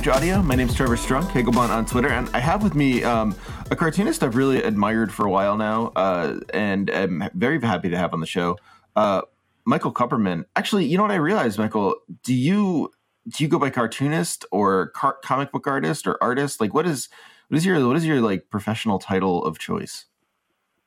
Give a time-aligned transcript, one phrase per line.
[0.00, 0.42] Cartridge Audio.
[0.42, 3.36] My name is Trevor Strunk, Hegelbon on Twitter, and I have with me um,
[3.70, 7.98] a cartoonist I've really admired for a while now, uh, and am very happy to
[7.98, 8.56] have on the show,
[8.96, 9.20] uh,
[9.66, 10.44] Michael Kupperman.
[10.56, 11.96] Actually, you know what I realized, Michael?
[12.22, 12.90] Do you
[13.28, 16.62] do you go by cartoonist or car- comic book artist or artist?
[16.62, 17.10] Like, what is
[17.48, 20.06] what is your what is your like professional title of choice?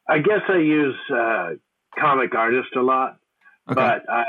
[0.10, 1.50] I guess I use uh,
[2.00, 3.20] comic artist a lot,
[3.70, 3.76] Okay.
[3.76, 4.24] but I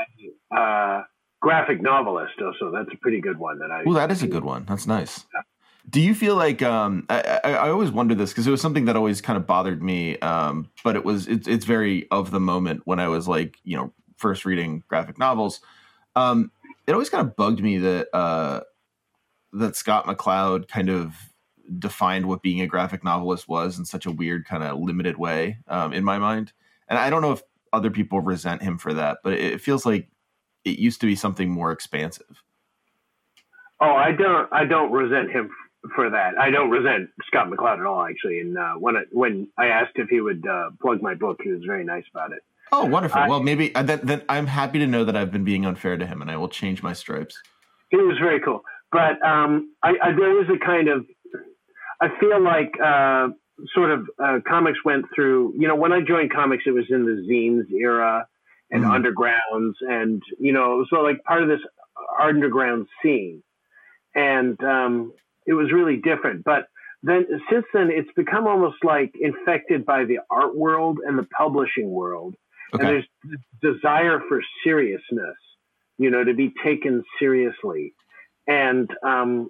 [0.55, 1.03] uh,
[1.41, 3.83] graphic novelist So That's a pretty good one that I.
[3.83, 4.65] Well, that is a good one.
[4.65, 5.25] That's nice.
[5.87, 8.85] Do you feel like um, I, I, I always wonder this because it was something
[8.85, 12.39] that always kind of bothered me, um, but it was it's it's very of the
[12.39, 15.61] moment when I was like you know first reading graphic novels.
[16.15, 16.51] Um,
[16.87, 18.61] it always kind of bugged me that uh,
[19.53, 21.13] that Scott McCloud kind of
[21.77, 25.59] defined what being a graphic novelist was in such a weird kind of limited way
[25.67, 26.51] um, in my mind,
[26.87, 29.85] and I don't know if other people resent him for that, but it, it feels
[29.85, 30.07] like
[30.65, 32.43] it used to be something more expansive.
[33.79, 34.51] Oh, I don't.
[34.51, 35.49] I don't resent him
[35.95, 36.37] for that.
[36.39, 38.39] I don't resent Scott McCloud at all, actually.
[38.39, 41.51] And uh, when I, when I asked if he would uh, plug my book, he
[41.51, 42.39] was very nice about it.
[42.71, 43.21] Oh, wonderful.
[43.21, 45.97] I- well, maybe uh, then, then I'm happy to know that I've been being unfair
[45.97, 47.37] to him, and I will change my stripes.
[47.89, 48.63] He was very cool.
[48.91, 51.05] But um, I, I, there is a kind of.
[52.01, 53.29] I feel like uh,
[53.73, 55.53] sort of uh, comics went through.
[55.57, 58.27] You know, when I joined comics, it was in the zines era
[58.71, 59.03] and Mhm.
[59.03, 61.61] undergrounds, and you know, so like part of this
[62.19, 63.43] underground scene,
[64.15, 65.13] and um,
[65.45, 66.43] it was really different.
[66.43, 66.67] But
[67.03, 71.89] then since then, it's become almost like infected by the art world and the publishing
[71.89, 72.35] world,
[72.73, 72.83] Okay.
[72.83, 73.07] and there's
[73.61, 75.37] desire for seriousness,
[75.97, 77.93] you know, to be taken seriously.
[78.47, 79.49] And um,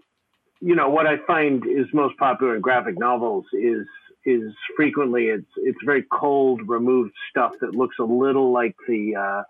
[0.61, 3.87] you know what I find is most popular in graphic novels is
[4.25, 9.43] is frequently it's it's very cold, removed stuff that looks a little like the uh,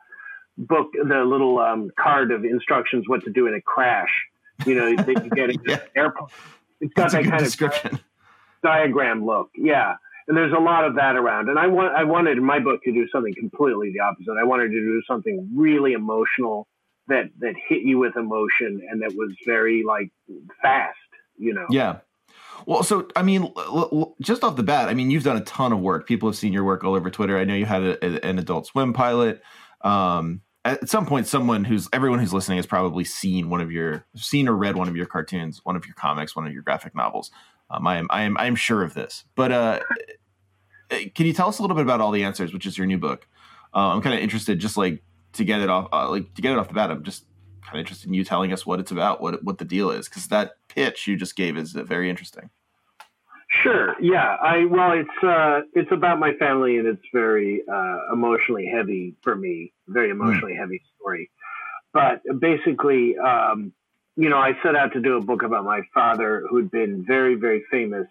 [0.57, 4.11] book, the little um, card of instructions what to do in a crash.
[4.65, 5.79] You know, that you get in Yeah.
[5.95, 6.27] airplane.
[6.81, 7.99] It's got That's that kind of description.
[8.63, 9.49] diagram look.
[9.55, 9.95] Yeah.
[10.27, 11.49] And there's a lot of that around.
[11.49, 14.35] And I want I wanted in my book to do something completely the opposite.
[14.39, 16.67] I wanted to do something really emotional
[17.07, 20.09] that that hit you with emotion and that was very like
[20.61, 20.97] fast,
[21.37, 21.67] you know.
[21.69, 21.97] Yeah.
[22.65, 25.41] Well, so I mean, l- l- just off the bat, I mean, you've done a
[25.41, 26.07] ton of work.
[26.07, 27.37] People have seen your work all over Twitter.
[27.37, 29.41] I know you had a, a- an Adult Swim pilot.
[29.81, 34.05] Um, at some point, someone who's everyone who's listening has probably seen one of your
[34.15, 36.95] seen or read one of your cartoons, one of your comics, one of your graphic
[36.95, 37.29] novels.
[37.69, 39.25] Um, I am I am I am sure of this.
[39.35, 39.79] But uh,
[40.89, 42.97] can you tell us a little bit about all the answers, which is your new
[42.97, 43.27] book?
[43.73, 46.51] Uh, I'm kind of interested, just like to get it off, uh, like to get
[46.51, 46.89] it off the bat.
[46.91, 47.25] I'm just
[47.61, 50.07] kind of interested in you telling us what it's about, what what the deal is,
[50.07, 52.49] because that pitch you just gave is very interesting.
[53.49, 53.95] Sure.
[54.01, 54.35] Yeah.
[54.41, 59.35] I well, it's uh, it's about my family, and it's very uh, emotionally heavy for
[59.35, 59.71] me.
[59.87, 61.29] Very emotionally heavy story.
[61.93, 63.71] But basically, um,
[64.17, 67.35] you know, I set out to do a book about my father, who'd been very,
[67.35, 68.07] very famous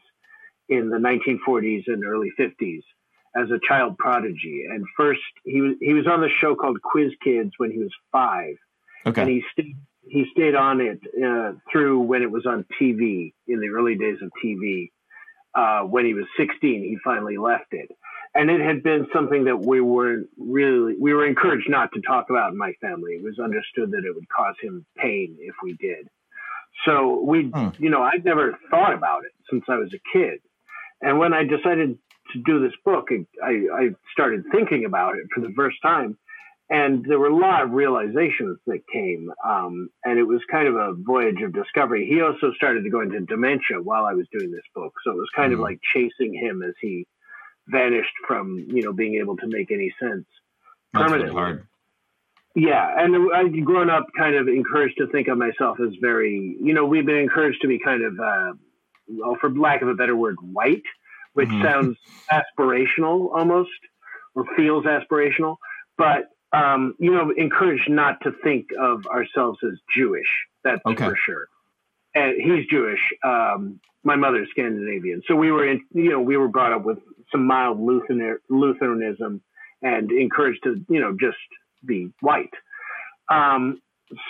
[0.69, 2.83] in the 1940s and early 50s
[3.37, 4.65] as a child prodigy.
[4.71, 7.93] And first, he was he was on the show called Quiz Kids when he was
[8.13, 8.57] five,
[9.05, 9.77] and he stayed
[10.09, 14.19] he stayed on it uh, through when it was on TV in the early days
[14.23, 14.91] of TV.
[15.55, 17.89] Uh, when he was 16, he finally left it.
[18.35, 22.31] and it had been something that we weren't really we were encouraged not to talk
[22.31, 23.12] about in my family.
[23.12, 26.09] It was understood that it would cause him pain if we did.
[26.85, 27.69] So we, hmm.
[27.79, 30.41] you know, I'd never thought about it since I was a kid,
[31.01, 31.99] and when I decided
[32.33, 33.09] to do this book,
[33.43, 36.19] I, I started thinking about it for the first time,
[36.71, 40.77] and there were a lot of realizations that came, um, and it was kind of
[40.77, 42.07] a voyage of discovery.
[42.07, 45.17] He also started to go into dementia while I was doing this book, so it
[45.17, 45.55] was kind mm.
[45.55, 47.07] of like chasing him as he
[47.67, 50.27] vanished from you know being able to make any sense
[50.93, 51.35] That's permanently.
[51.35, 51.69] Really hard.
[52.57, 56.73] Yeah, and I'd grown up kind of encouraged to think of myself as very, you
[56.73, 58.53] know, we've been encouraged to be kind of, uh,
[59.09, 60.85] well, for lack of a better word, white,
[61.33, 61.65] which mm-hmm.
[61.65, 61.97] sounds
[62.31, 63.71] aspirational almost,
[64.37, 65.57] or feels aspirational,
[65.99, 70.29] but um, you know, encouraged not to think of ourselves as Jewish.
[70.62, 71.09] That's okay.
[71.09, 71.49] for sure.
[72.15, 73.01] And he's Jewish.
[73.25, 76.99] Um, my mother's Scandinavian, so we were in, you know, we were brought up with
[77.33, 79.41] some mild Lutheran, Lutheranism
[79.83, 81.39] and encouraged to, you know, just
[81.85, 82.53] be white.
[83.31, 83.81] Um,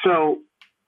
[0.04, 0.38] so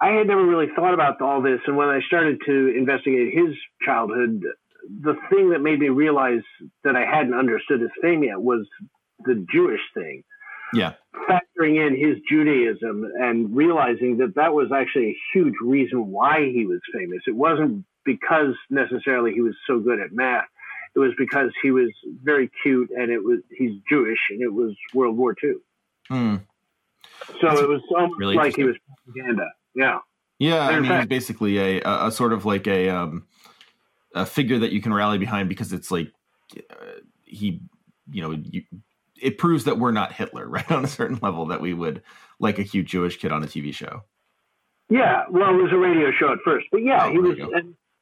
[0.00, 1.60] I had never really thought about all this.
[1.66, 4.44] And when I started to investigate his childhood,
[4.88, 6.42] the thing that made me realize
[6.84, 8.66] that I hadn't understood his fame yet was
[9.24, 10.22] the Jewish thing.
[10.72, 10.94] Yeah.
[11.28, 16.66] Factoring in his Judaism and realizing that that was actually a huge reason why he
[16.66, 17.22] was famous.
[17.26, 20.44] It wasn't because necessarily he was so good at math.
[20.94, 21.90] It was because he was
[22.22, 25.54] very cute and it was he's Jewish and it was World War II.
[26.08, 26.36] Hmm.
[27.40, 29.48] So That's it was almost really like he was propaganda.
[29.74, 29.98] Yeah.
[30.38, 33.26] Yeah, I mean, fact, he's basically a, a, a sort of like a um,
[34.14, 36.12] a figure that you can rally behind because it's like
[36.70, 36.74] uh,
[37.24, 37.60] he,
[38.10, 38.62] you know, you,
[39.20, 40.70] it proves that we're not Hitler, right?
[40.70, 42.02] On a certain level, that we would
[42.38, 44.04] like a cute Jewish kid on a TV show.
[44.88, 47.36] Yeah, well, it was a radio show at first, but yeah, oh, he was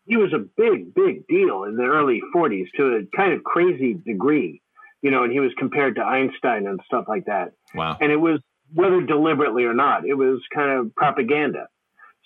[0.07, 3.95] he was a big, big deal in the early '40s to a kind of crazy
[3.95, 4.61] degree,
[5.01, 7.53] you know, and he was compared to Einstein and stuff like that.
[7.75, 7.97] Wow!
[8.01, 8.41] And it was
[8.75, 11.69] whether deliberately or not, it was kind of propaganda.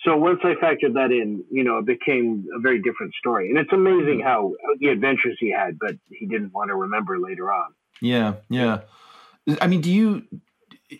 [0.05, 3.49] So once I factored that in, you know, it became a very different story.
[3.49, 4.27] And it's amazing hmm.
[4.27, 7.75] how the adventures he had, but he didn't want to remember later on.
[8.01, 8.83] Yeah, yeah.
[9.61, 10.25] I mean, do you?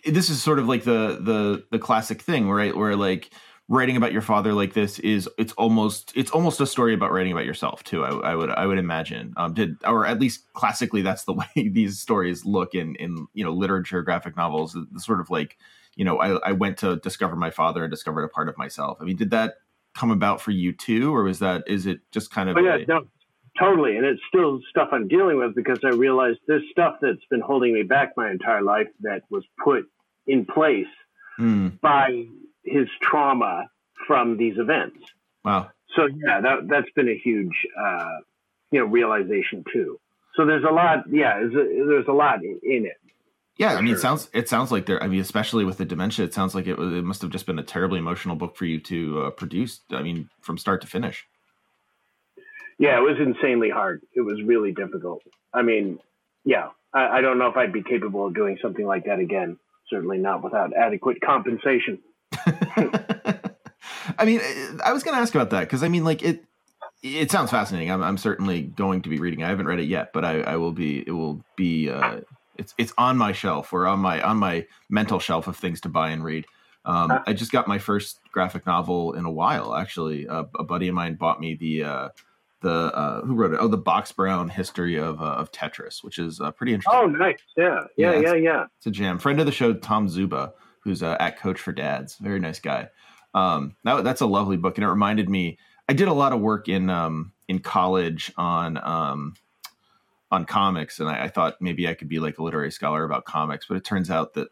[0.05, 2.75] This is sort of like the the the classic thing, right?
[2.75, 3.31] Where like
[3.69, 7.31] writing about your father like this is it's almost it's almost a story about writing
[7.31, 8.03] about yourself too.
[8.03, 9.33] I, I would I would imagine.
[9.37, 13.43] Um, did or at least classically, that's the way these stories look in in you
[13.43, 14.73] know literature, graphic novels.
[14.73, 15.57] The sort of like
[15.95, 18.97] you know I, I went to discover my father and discovered a part of myself.
[18.99, 19.55] I mean, did that
[19.95, 22.57] come about for you too, or was that is it just kind of?
[22.57, 23.07] Oh, yeah, a, no,
[23.59, 27.41] totally, and it's still stuff I'm dealing with because I realized there's stuff that's been
[27.41, 29.85] holding me back my entire life that was put
[30.25, 30.87] in place
[31.39, 31.79] mm.
[31.81, 32.25] by
[32.63, 33.69] his trauma
[34.07, 34.97] from these events.
[35.43, 35.69] Wow.
[35.95, 38.19] So yeah, that that's been a huge uh,
[38.71, 39.99] you know realization too.
[40.35, 41.05] So there's a lot.
[41.11, 42.97] Yeah, there's a lot in it.
[43.57, 43.97] Yeah, I mean, sure.
[43.97, 45.03] it sounds it sounds like there.
[45.03, 46.93] I mean, especially with the dementia, it sounds like it was.
[46.93, 49.81] It must have just been a terribly emotional book for you to uh, produce.
[49.91, 51.27] I mean, from start to finish.
[52.79, 54.01] Yeah, it was insanely hard.
[54.13, 55.21] It was really difficult.
[55.53, 55.99] I mean,
[56.45, 59.57] yeah, I, I don't know if I'd be capable of doing something like that again.
[59.89, 61.99] Certainly not without adequate compensation.
[64.17, 64.39] I mean,
[64.83, 66.45] I was going to ask about that because I mean, like it.
[67.01, 67.89] It sounds fascinating.
[67.91, 69.41] I'm, I'm certainly going to be reading.
[69.41, 70.99] I haven't read it yet, but I, I will be.
[70.99, 71.89] It will be.
[71.89, 72.21] Uh,
[72.57, 75.89] it's it's on my shelf or on my on my mental shelf of things to
[75.89, 76.45] buy and read.
[76.83, 79.73] Um, I just got my first graphic novel in a while.
[79.75, 82.09] Actually, uh, a buddy of mine bought me the uh,
[82.61, 83.59] the uh, who wrote it?
[83.59, 86.99] Oh, the Box Brown history of uh, of Tetris, which is uh, pretty interesting.
[87.01, 87.39] Oh, nice.
[87.55, 88.33] Yeah, yeah, yeah, yeah.
[88.33, 88.65] It's, yeah.
[88.77, 89.19] it's a jam.
[89.19, 92.17] Friend of the show, Tom Zuba, who's uh, at Coach for Dads.
[92.17, 92.89] Very nice guy.
[93.33, 95.57] Um, that, that's a lovely book, and it reminded me.
[95.87, 99.33] I did a lot of work in um, in college on um,
[100.31, 103.25] on comics, and I, I, thought maybe I could be like a literary scholar about
[103.25, 104.49] comics, but it turns out that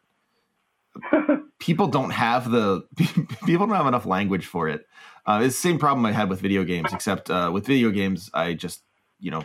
[1.59, 2.85] people don't have the
[3.45, 4.85] people don't have enough language for it.
[5.25, 8.29] Uh, it's the same problem I had with video games, except uh, with video games,
[8.33, 8.81] I just
[9.19, 9.43] you know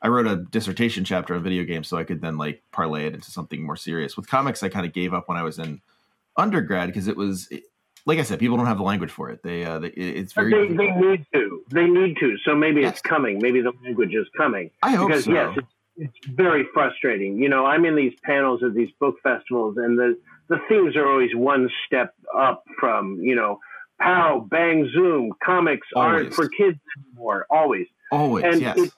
[0.00, 3.14] I wrote a dissertation chapter on video games so I could then like parlay it
[3.14, 4.16] into something more serious.
[4.16, 5.80] With comics, I kind of gave up when I was in
[6.36, 7.48] undergrad because it was
[8.08, 9.42] like I said, people don't have the language for it.
[9.42, 10.50] They, uh, they it's very.
[10.50, 11.62] They, they, need to.
[11.70, 12.38] They need to.
[12.42, 12.92] So maybe yes.
[12.92, 13.38] it's coming.
[13.38, 14.70] Maybe the language is coming.
[14.82, 15.32] I hope because, so.
[15.32, 17.36] Yes, it's, it's very frustrating.
[17.36, 20.18] You know, I'm in these panels at these book festivals, and the
[20.48, 23.60] the themes are always one step up from you know,
[24.00, 25.32] pow, bang, zoom.
[25.44, 26.22] Comics always.
[26.22, 27.46] aren't for kids anymore.
[27.50, 27.86] Always.
[28.10, 28.44] Always.
[28.44, 28.78] And yes.
[28.78, 28.92] It,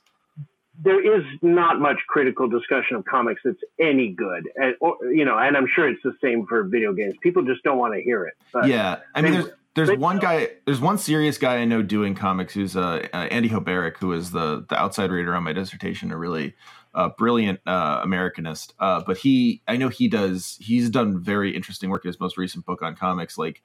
[0.83, 5.37] there is not much critical discussion of comics that's any good, and or, you know,
[5.37, 7.14] and I'm sure it's the same for video games.
[7.23, 8.35] People just don't want to hear it.
[8.66, 12.54] yeah, I mean, there's there's one guy, there's one serious guy I know doing comics
[12.54, 16.16] who's uh, uh, Andy Hoberek, who is the the outside reader on my dissertation, a
[16.16, 16.54] really
[16.94, 18.73] uh, brilliant uh, Americanist.
[18.78, 20.59] Uh, but he, I know he does.
[20.61, 23.62] He's done very interesting work in his most recent book on comics, like.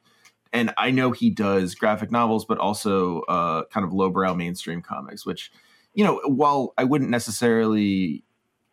[0.53, 5.25] And I know he does graphic novels, but also uh, kind of lowbrow mainstream comics,
[5.25, 5.51] which,
[5.93, 8.23] you know, while I wouldn't necessarily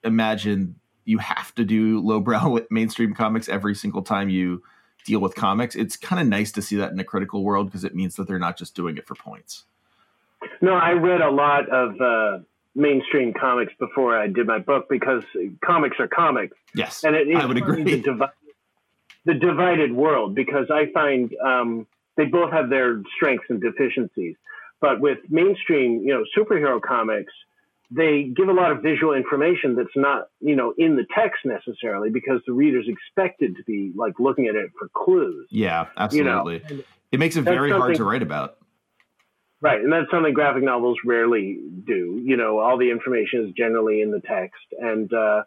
[0.04, 4.62] imagine you have to do lowbrow mainstream comics every single time you
[5.04, 7.82] deal with comics, it's kind of nice to see that in a critical world because
[7.82, 9.64] it means that they're not just doing it for points.
[10.60, 12.44] No, I read a lot of uh,
[12.74, 15.22] mainstream comics before I did my book because
[15.64, 16.56] comics are comics.
[16.74, 17.82] Yes, and it, I would agree.
[17.82, 18.24] The, divi-
[19.24, 21.86] the, divided world because I find um,
[22.16, 24.36] they both have their strengths and deficiencies.
[24.80, 27.32] But with mainstream, you know, superhero comics,
[27.90, 32.10] they give a lot of visual information that's not, you know, in the text necessarily
[32.10, 35.46] because the reader's expected to be like looking at it for clues.
[35.50, 36.62] Yeah, absolutely.
[36.68, 36.82] You know?
[37.12, 38.56] It makes it very hard to write about.
[39.62, 42.20] Right, and that's something graphic novels rarely do.
[42.20, 45.44] You know, all the information is generally in the text, and uh,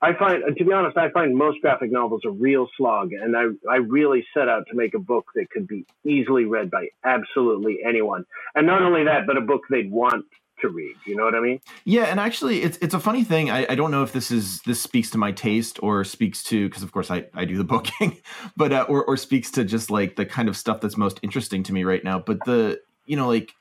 [0.00, 3.48] I find, to be honest, I find most graphic novels a real slog, and I
[3.70, 7.80] I really set out to make a book that could be easily read by absolutely
[7.86, 8.24] anyone,
[8.54, 10.24] and not only that, but a book they'd want
[10.62, 10.96] to read.
[11.04, 11.60] You know what I mean?
[11.84, 13.50] Yeah, and actually, it's it's a funny thing.
[13.50, 16.66] I, I don't know if this is this speaks to my taste or speaks to
[16.66, 18.16] because of course I, I do the booking,
[18.56, 21.62] but uh, or or speaks to just like the kind of stuff that's most interesting
[21.64, 22.18] to me right now.
[22.18, 23.52] But the you know like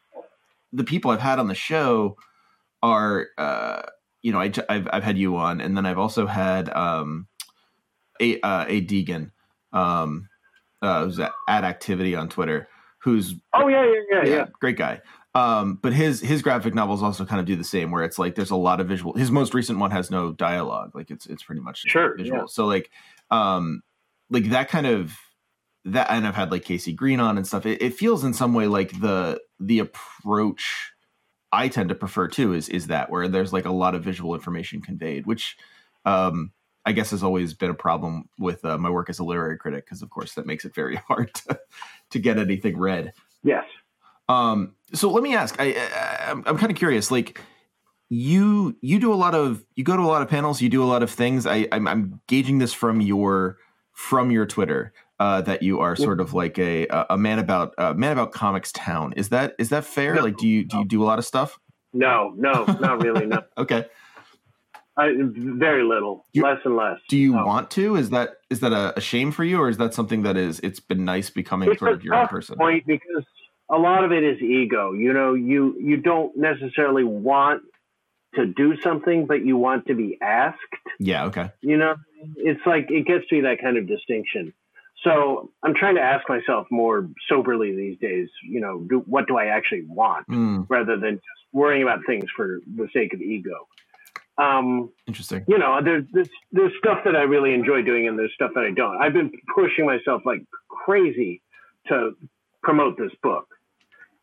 [0.71, 2.17] the people I've had on the show
[2.83, 3.81] are uh,
[4.21, 7.27] you know I have I've had you on, and then I've also had um,
[8.21, 9.31] a uh, a Deegan
[9.73, 10.29] um,
[10.81, 12.69] uh, who's at, at activity on Twitter.
[12.99, 14.45] Who's oh yeah yeah yeah yeah, yeah.
[14.59, 15.01] great guy
[15.35, 18.35] um, but his his graphic novels also kind of do the same, where it's like
[18.35, 19.13] there's a lot of visual.
[19.13, 22.39] His most recent one has no dialogue, like it's it's pretty much sure visual.
[22.39, 22.45] Yeah.
[22.47, 22.89] So like
[23.29, 23.83] um
[24.31, 25.15] like that kind of
[25.85, 27.65] that, and I've had like Casey Green on and stuff.
[27.65, 30.91] It, it feels in some way like the the approach
[31.51, 34.35] I tend to prefer too is is that where there's like a lot of visual
[34.35, 35.57] information conveyed, which
[36.05, 36.51] um
[36.85, 39.85] I guess has always been a problem with uh, my work as a literary critic
[39.85, 41.59] because of course that makes it very hard to,
[42.11, 43.13] to get anything read.
[43.43, 43.65] Yes.
[44.27, 45.55] Um, so let me ask.
[45.59, 47.11] I, I I'm, I'm kind of curious.
[47.11, 47.41] Like
[48.09, 50.61] you you do a lot of you go to a lot of panels.
[50.61, 51.45] You do a lot of things.
[51.45, 53.57] I I'm, I'm gauging this from your
[53.91, 54.93] from your Twitter.
[55.19, 58.71] Uh, that you are sort of like a a man about uh, man about comics
[58.71, 59.13] town.
[59.17, 60.15] Is that is that fair?
[60.15, 61.59] No, like, do you do you do a lot of stuff?
[61.91, 63.25] No, no, not really.
[63.25, 63.41] No.
[63.57, 63.85] okay.
[64.97, 66.99] I, very little, you, less and less.
[67.07, 67.45] Do you no.
[67.45, 67.95] want to?
[67.95, 70.59] Is that is that a, a, shame for you, or is that something that is
[70.59, 72.57] it's been nice becoming it's sort of your own person?
[72.57, 73.23] Point because
[73.69, 74.91] a lot of it is ego.
[74.91, 77.61] You know, you you don't necessarily want
[78.35, 80.57] to do something, but you want to be asked.
[80.99, 81.25] Yeah.
[81.25, 81.49] Okay.
[81.61, 81.95] You know,
[82.35, 84.53] it's like it gets to be that kind of distinction.
[85.03, 88.27] So I'm trying to ask myself more soberly these days.
[88.43, 90.65] You know, do, what do I actually want, mm.
[90.69, 93.67] rather than just worrying about things for the sake of ego.
[94.37, 95.43] Um, Interesting.
[95.47, 98.63] You know, there's, there's there's stuff that I really enjoy doing, and there's stuff that
[98.63, 99.01] I don't.
[99.01, 101.41] I've been pushing myself like crazy
[101.87, 102.11] to
[102.61, 103.47] promote this book.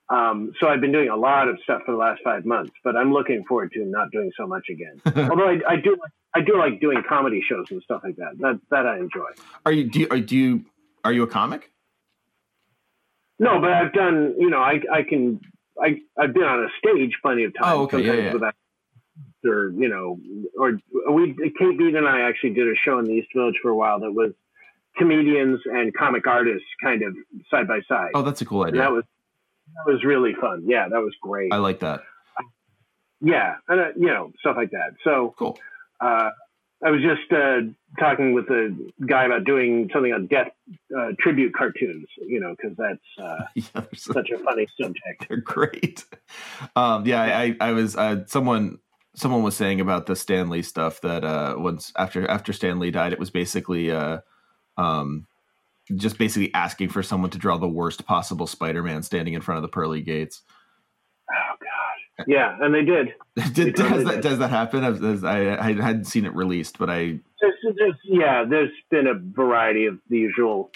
[0.08, 2.96] Um, so I've been doing a lot of stuff for the last five months, but
[2.96, 5.00] I'm looking forward to not doing so much again.
[5.30, 5.96] Although I, I, do,
[6.32, 8.38] I do like doing comedy shows and stuff like that.
[8.38, 9.26] That that I enjoy.
[9.64, 10.64] Are you do you, are, do you
[11.04, 11.72] are you a comic?
[13.38, 14.34] No, but I've done.
[14.38, 15.40] You know, I I can
[15.82, 17.74] I I've been on a stage plenty of times.
[17.74, 18.32] Oh, okay, yeah, yeah.
[18.32, 18.54] Without,
[19.44, 20.20] or you know,
[20.56, 20.78] or
[21.12, 23.76] we Kate Beaton and I actually did a show in the East Village for a
[23.76, 24.32] while that was
[24.96, 27.14] comedians and comic artists kind of
[27.50, 28.12] side by side.
[28.14, 28.80] Oh, that's a cool idea.
[28.80, 29.04] And that was
[29.76, 30.64] that was really fun.
[30.66, 31.52] Yeah, that was great.
[31.52, 32.02] I like that.
[33.20, 34.94] Yeah, and uh, you know stuff like that.
[35.04, 35.58] So cool.
[36.00, 36.30] Uh,
[36.84, 37.60] I was just uh,
[37.98, 40.48] talking with a guy about doing something on death
[40.96, 42.06] uh, tribute cartoons.
[42.18, 45.26] You know, because that's uh, yeah, such a funny subject.
[45.28, 46.04] They're great.
[46.74, 48.78] Um, yeah, I, I was uh, someone
[49.14, 53.12] someone was saying about the Stan Lee stuff that once after after Stan Lee died,
[53.12, 53.90] it was basically
[54.76, 55.26] um,
[55.94, 59.62] just basically asking for someone to draw the worst possible Spider-Man standing in front of
[59.62, 60.42] the pearly gates.
[61.30, 62.26] Oh God!
[62.26, 63.14] Yeah, and they did.
[63.54, 64.22] did they does that did.
[64.22, 64.84] does that happen?
[65.24, 67.20] I, I hadn't seen it released, but I.
[67.40, 70.70] There's, there's, yeah, there's been a variety of the usual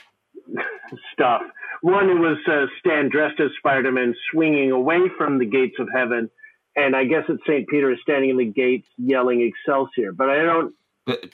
[1.12, 1.42] stuff.
[1.82, 6.30] One it was uh, Stan dressed as Spider-Man swinging away from the gates of heaven,
[6.76, 10.12] and I guess it's Saint Peter is standing in the gates yelling Excelsior.
[10.12, 10.74] But I don't.
[11.06, 11.24] But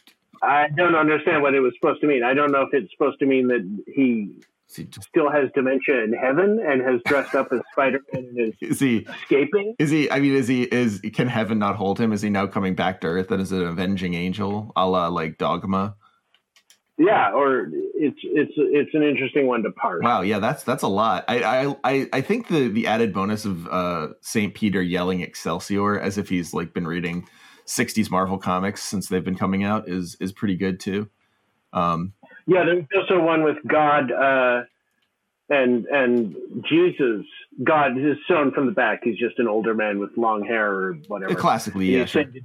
[0.43, 2.23] I don't understand what it was supposed to mean.
[2.23, 6.61] I don't know if it's supposed to mean that he still has dementia in heaven
[6.65, 9.75] and has dressed up as Spider Man and is, is he escaping?
[9.79, 10.11] Is he?
[10.11, 10.63] I mean, is he?
[10.65, 12.13] Is can heaven not hold him?
[12.13, 15.39] Is he now coming back to Earth and is an avenging angel, a la like
[15.39, 15.97] Dogma?
[16.99, 20.03] Yeah, or it's it's it's an interesting one to parse.
[20.03, 21.25] Wow, yeah, that's that's a lot.
[21.29, 26.17] I I I think the the added bonus of uh Saint Peter yelling Excelsior as
[26.17, 27.29] if he's like been reading
[27.67, 31.09] '60s Marvel comics since they've been coming out is is pretty good too.
[31.73, 32.13] Um,
[32.47, 34.63] yeah, there's also one with God uh,
[35.49, 36.37] and and
[36.69, 37.25] Jesus.
[37.65, 39.01] God is shown from the back.
[39.03, 41.35] He's just an older man with long hair or whatever.
[41.35, 42.05] Classically, yeah.
[42.05, 42.25] Sure.
[42.25, 42.45] Saying,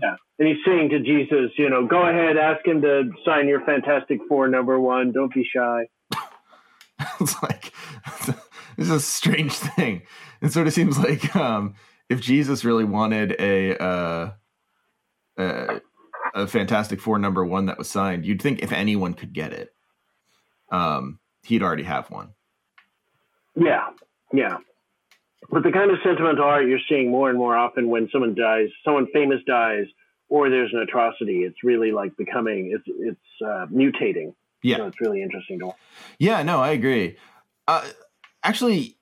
[0.00, 3.64] yeah, and he's saying to Jesus, you know, go ahead, ask him to sign your
[3.64, 5.12] Fantastic Four number one.
[5.12, 5.86] Don't be shy.
[7.20, 7.72] it's like
[8.78, 10.02] it's a strange thing.
[10.40, 11.74] It sort of seems like um,
[12.08, 14.30] if Jesus really wanted a, uh,
[15.36, 15.80] a
[16.34, 19.74] a Fantastic Four number one that was signed, you'd think if anyone could get it,
[20.70, 22.34] um, he'd already have one.
[23.54, 23.90] Yeah,
[24.32, 24.58] yeah.
[25.50, 28.68] But the kind of sentimental art you're seeing more and more often when someone dies,
[28.84, 29.84] someone famous dies,
[30.28, 34.34] or there's an atrocity, it's really like becoming, it's it's uh, mutating.
[34.62, 35.66] Yeah, so it's really interesting to.
[35.66, 35.76] Watch.
[36.18, 37.16] Yeah, no, I agree.
[37.68, 37.86] Uh,
[38.42, 38.96] actually,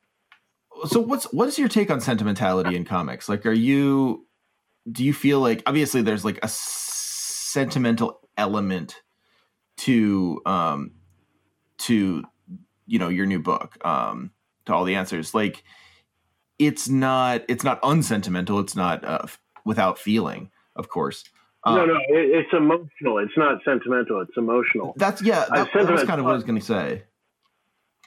[0.86, 3.28] so what's what is your take on sentimentality in comics?
[3.28, 4.26] Like, are you
[4.90, 8.96] do you feel like obviously there's like a sentimental element
[9.76, 10.92] to um
[11.78, 12.22] to
[12.86, 14.30] you know your new book um
[14.66, 15.34] to all the answers.
[15.34, 15.62] Like
[16.58, 18.58] it's not it's not unsentimental.
[18.60, 19.26] It's not uh,
[19.64, 21.24] without feeling of course.
[21.64, 23.18] Um, no no it, it's emotional.
[23.18, 24.20] It's not sentimental.
[24.22, 24.94] It's emotional.
[24.96, 27.02] That's yeah that, that's kind of what i was going to say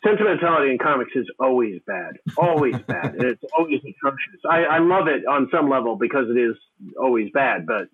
[0.04, 5.08] sentimentality in comics is always bad always bad and it's always atrocious I, I love
[5.08, 6.56] it on some level because it is
[6.98, 7.88] always bad but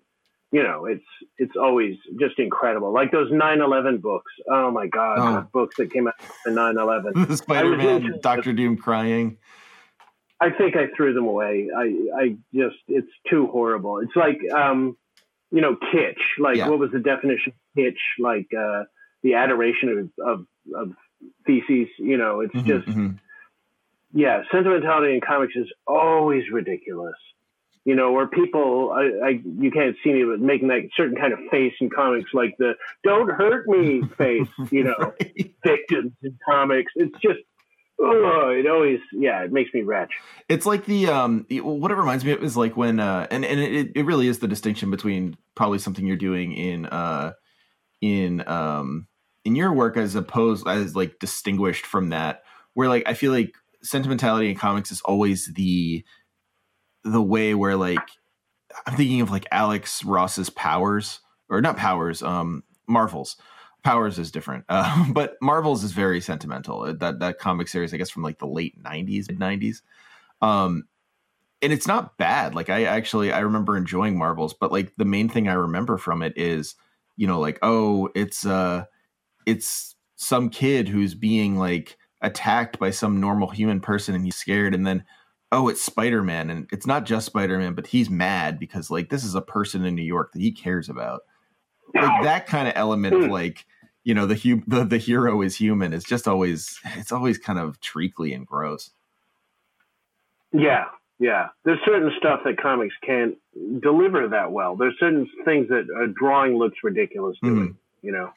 [0.52, 1.04] you know, it's
[1.38, 2.92] it's always just incredible.
[2.92, 4.32] Like those 9/11 books.
[4.50, 5.48] Oh my god, oh.
[5.52, 6.14] books that came out
[6.44, 7.28] in 9/11.
[7.28, 9.36] the Spider-Man, Doctor Doom crying.
[10.40, 11.68] I think I threw them away.
[11.76, 11.82] I
[12.20, 14.00] I just it's too horrible.
[14.00, 14.96] It's like um,
[15.52, 16.20] you know, kitsch.
[16.38, 16.68] Like yeah.
[16.68, 18.00] what was the definition of kitsch?
[18.18, 18.84] Like uh,
[19.22, 20.96] the adoration of of, of
[21.50, 21.88] feces.
[21.98, 22.86] You know, it's mm-hmm, just.
[22.86, 23.16] Mm-hmm.
[24.12, 27.14] Yeah, sentimentality in comics is always ridiculous
[27.84, 29.28] you know, where people, I, I,
[29.58, 32.74] you can't see me, but making that certain kind of face in comics, like the
[33.02, 35.54] "Don't hurt me" face, you know, right.
[35.64, 36.92] victims in comics.
[36.94, 37.38] It's just,
[37.98, 40.12] oh, it always, yeah, it makes me retch.
[40.48, 43.58] It's like the, um, what it reminds me of is like when, uh, and and
[43.58, 47.32] it, it really is the distinction between probably something you're doing in, uh,
[48.02, 49.06] in, um,
[49.44, 52.42] in your work as opposed as like distinguished from that,
[52.74, 56.04] where like I feel like sentimentality in comics is always the
[57.04, 58.06] the way where like
[58.86, 63.36] I'm thinking of like Alex Ross's Powers or not Powers, um, Marvels.
[63.82, 66.82] Powers is different, uh, but Marvels is very sentimental.
[66.82, 69.80] Uh, that that comic series, I guess, from like the late '90s, mid '90s,
[70.42, 70.84] um,
[71.62, 72.54] and it's not bad.
[72.54, 76.22] Like I actually I remember enjoying Marvels, but like the main thing I remember from
[76.22, 76.74] it is,
[77.16, 78.84] you know, like oh, it's uh,
[79.46, 84.74] it's some kid who's being like attacked by some normal human person and he's scared,
[84.74, 85.04] and then
[85.52, 89.08] oh, it's Spider Man, and it's not just Spider Man, but he's mad because like
[89.10, 91.22] this is a person in New York that he cares about.
[91.94, 93.30] Like that kind of element of hmm.
[93.30, 93.66] like
[94.04, 97.58] you know the hu- the the hero is human is just always it's always kind
[97.58, 98.90] of treacly and gross.
[100.52, 100.86] Yeah,
[101.18, 101.48] yeah.
[101.64, 103.36] There's certain stuff that comics can't
[103.80, 104.76] deliver that well.
[104.76, 107.54] There's certain things that a drawing looks ridiculous doing.
[107.56, 108.06] Mm-hmm.
[108.06, 108.32] You know.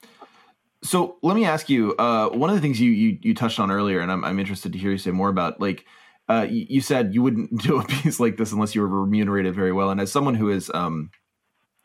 [0.84, 1.96] So let me ask you.
[1.96, 4.74] Uh, one of the things you, you you touched on earlier, and I'm I'm interested
[4.74, 5.86] to hear you say more about like
[6.30, 9.56] uh, you, you, said you wouldn't do a piece like this unless you were remunerated
[9.56, 9.90] very well.
[9.90, 11.12] And as someone who is um,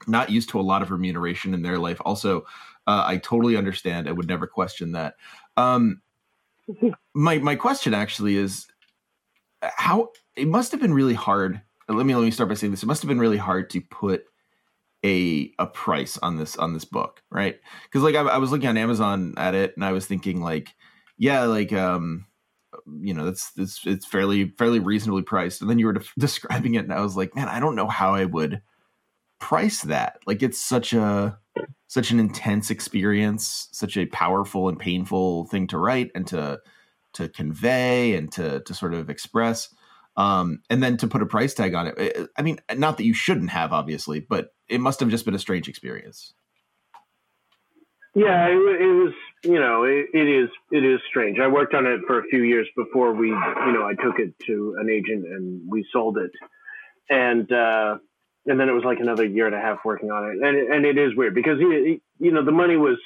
[0.07, 2.41] not used to a lot of remuneration in their life, also,
[2.87, 4.09] uh, I totally understand.
[4.09, 5.15] I would never question that.
[5.57, 6.03] Um,
[7.15, 8.67] my my question actually is
[9.63, 11.61] how it must have been really hard.
[11.89, 12.83] Let me let me start by saying this.
[12.83, 14.25] It must have been really hard to put
[15.05, 17.57] a a price on this on this book, right?
[17.85, 20.75] Because like I, I was looking on Amazon at it, and I was thinking like,
[21.17, 22.27] yeah, like um
[23.01, 25.61] you know that's it's it's fairly fairly reasonably priced.
[25.61, 27.89] And then you were de- describing it and i was like man i don't know
[27.89, 28.61] how i would
[29.39, 30.19] price that.
[30.27, 31.39] Like it's such a
[31.87, 36.61] such an intense experience such a powerful and painful thing to write and to
[37.15, 39.75] to convey and to to sort of express
[40.19, 43.15] um and then to put a price tag on it i mean not that you
[43.15, 46.35] shouldn't have obviously but it must have just been a strange experience
[48.19, 49.15] yeah, it, it was.
[49.45, 50.49] You know, it, it is.
[50.73, 51.39] It is strange.
[51.39, 53.29] I worked on it for a few years before we.
[53.29, 56.33] You know, I took it to an agent and we sold it,
[57.09, 57.99] and uh,
[58.47, 60.85] and then it was like another year and a half working on it, and and
[60.85, 62.99] it is weird because you know the money was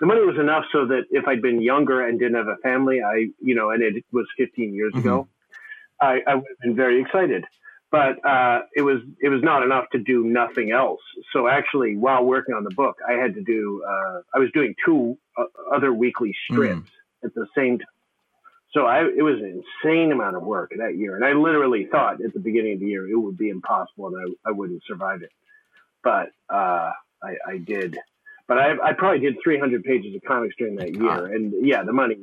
[0.00, 3.00] the money was enough so that if I'd been younger and didn't have a family,
[3.02, 5.06] I you know, and it was 15 years mm-hmm.
[5.06, 5.28] ago,
[6.00, 7.44] I, I would have been very excited
[7.90, 11.00] but uh, it was it was not enough to do nothing else.
[11.32, 14.74] So actually, while working on the book, I had to do uh, I was doing
[14.84, 17.24] two uh, other weekly strips mm.
[17.24, 17.86] at the same time.
[18.72, 21.16] So I, it was an insane amount of work that year.
[21.16, 24.36] And I literally thought at the beginning of the year it would be impossible and
[24.44, 25.32] I, I wouldn't survive it.
[26.04, 27.96] But uh, I, I did.
[28.46, 31.26] But I, I probably did 300 pages of comics during that year.
[31.34, 32.16] And yeah, the money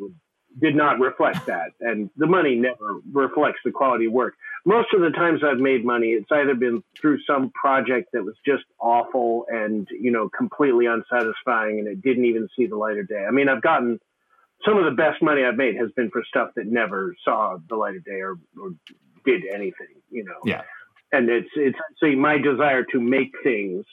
[0.60, 1.72] did not reflect that.
[1.80, 4.36] And the money never reflects the quality of work.
[4.66, 8.36] Most of the times I've made money, it's either been through some project that was
[8.46, 13.08] just awful and, you know, completely unsatisfying and it didn't even see the light of
[13.08, 13.26] day.
[13.28, 14.00] I mean, I've gotten
[14.66, 17.76] some of the best money I've made has been for stuff that never saw the
[17.76, 18.72] light of day or, or
[19.26, 20.40] did anything, you know.
[20.46, 20.62] Yeah.
[21.12, 23.86] And it's it's actually my desire to make things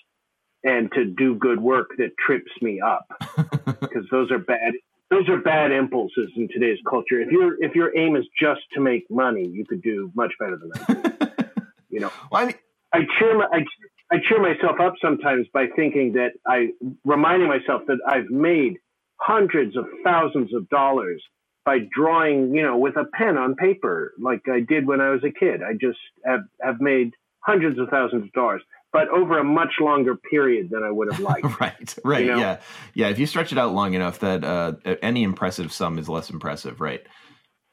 [0.65, 3.07] and to do good work that trips me up
[3.81, 4.73] because those are bad
[5.13, 7.21] those are bad impulses in today's culture.
[7.21, 10.57] If your if your aim is just to make money, you could do much better
[10.57, 11.63] than that.
[11.91, 12.11] you know.
[12.31, 12.55] Well, I mean,
[12.95, 13.65] I cheer my, I,
[14.11, 16.71] I cheer myself up sometimes by thinking that I
[17.05, 18.79] reminding myself that I've made
[19.17, 21.23] hundreds of thousands of dollars
[21.65, 25.23] by drawing, you know, with a pen on paper, like I did when I was
[25.25, 25.63] a kid.
[25.63, 28.63] I just have, have made hundreds of thousands of dollars,
[28.93, 31.61] but over a much longer period than I would have liked.
[31.61, 32.39] right, right, you know?
[32.39, 32.61] yeah,
[32.95, 33.09] yeah.
[33.09, 36.81] If you stretch it out long enough, that uh, any impressive sum is less impressive,
[36.81, 37.03] right?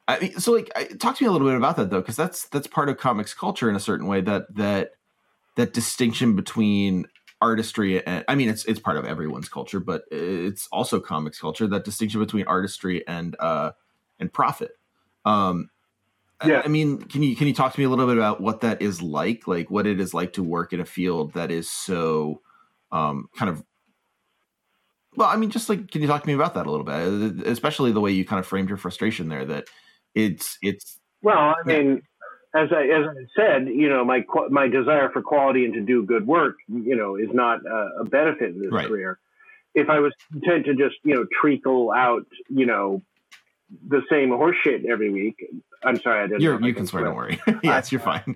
[0.08, 2.48] I mean, so like, talk to me a little bit about that though, because that's
[2.50, 4.22] that's part of comics culture in a certain way.
[4.22, 4.92] That that
[5.56, 7.06] that distinction between
[7.42, 11.68] artistry and I mean it's it's part of everyone's culture, but it's also comics culture.
[11.68, 13.72] That distinction between artistry and uh
[14.20, 14.72] and profit.
[15.26, 15.70] Um,
[16.46, 16.60] yeah.
[16.60, 18.62] I, I mean, can you can you talk to me a little bit about what
[18.62, 19.48] that is like?
[19.48, 22.42] Like what it is like to work in a field that is so
[22.92, 23.64] um kind of
[25.16, 27.48] well, I mean, just like, can you talk to me about that a little bit,
[27.48, 29.44] especially the way you kind of framed your frustration there?
[29.44, 29.66] That
[30.14, 32.02] it's it's well, I mean,
[32.56, 36.04] as I as I said, you know, my my desire for quality and to do
[36.04, 38.88] good work, you know, is not a, a benefit in this right.
[38.88, 39.20] career.
[39.76, 43.02] If I was content to just you know treacle out, you know,
[43.88, 45.36] the same horseshit every week,
[45.84, 46.42] I'm sorry, I didn't.
[46.42, 47.40] You're, you can swear, don't worry.
[47.64, 48.36] yes, you're fine.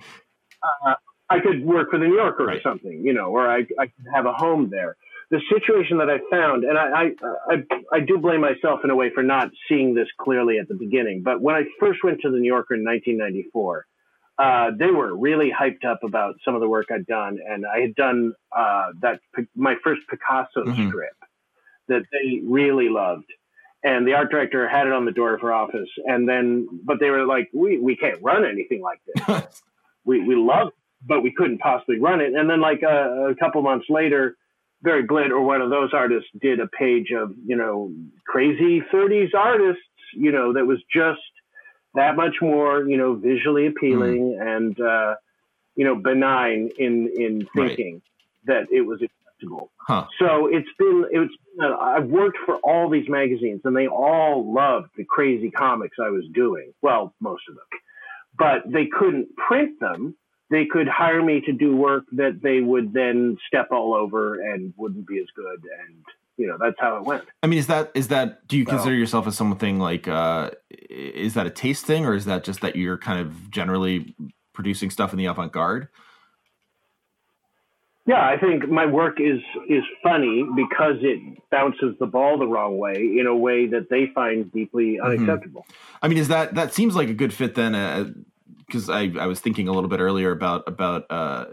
[0.85, 0.95] Uh,
[1.29, 2.57] I could work for the New Yorker right.
[2.57, 4.95] or something, you know, or I I could have a home there.
[5.31, 7.11] The situation that I found, and I, I
[7.49, 10.75] I I do blame myself in a way for not seeing this clearly at the
[10.75, 11.21] beginning.
[11.23, 13.85] But when I first went to the New Yorker in 1994
[14.37, 17.81] uh, they were really hyped up about some of the work I'd done, and I
[17.81, 19.19] had done uh, that
[19.55, 20.89] my first Picasso mm-hmm.
[20.89, 21.15] strip
[21.87, 23.25] that they really loved.
[23.83, 26.99] And the art director had it on the door of her office, and then, but
[27.01, 29.61] they were like, "We we can't run anything like this.
[30.05, 30.69] we we love,
[31.05, 34.37] but we couldn't possibly run it." And then, like a, a couple months later,
[34.83, 37.93] Barry Blitt or one of those artists did a page of you know
[38.25, 41.19] crazy '30s artists, you know, that was just
[41.95, 44.55] that much more, you know, visually appealing mm.
[44.55, 45.15] and uh,
[45.75, 48.01] you know benign in in thinking
[48.47, 48.67] right.
[48.67, 49.01] that it was
[49.43, 49.71] acceptable.
[49.77, 50.05] Huh.
[50.19, 54.89] So it's been it's uh, I've worked for all these magazines and they all loved
[54.97, 56.73] the crazy comics I was doing.
[56.81, 57.65] Well, most of them,
[58.37, 60.15] but they couldn't print them.
[60.49, 64.73] They could hire me to do work that they would then step all over and
[64.77, 66.03] wouldn't be as good and
[66.37, 68.71] you know that's how it went i mean is that is that do you so,
[68.71, 70.49] consider yourself as something like uh
[70.89, 74.15] is that a taste thing or is that just that you're kind of generally
[74.51, 75.87] producing stuff in the avant-garde
[78.05, 79.39] yeah i think my work is
[79.69, 81.19] is funny because it
[81.51, 85.05] bounces the ball the wrong way in a way that they find deeply mm-hmm.
[85.05, 85.97] unacceptable mm-hmm.
[86.05, 88.09] i mean is that that seems like a good fit then uh,
[88.65, 91.45] because I, I was thinking a little bit earlier about about uh,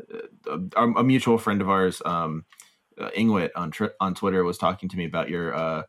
[0.47, 2.45] a, a mutual friend of ours um,
[2.99, 5.83] uh, Ingwit on tri- on Twitter was talking to me about your uh,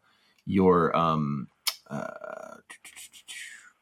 [0.46, 1.48] your um,
[1.90, 2.08] uh,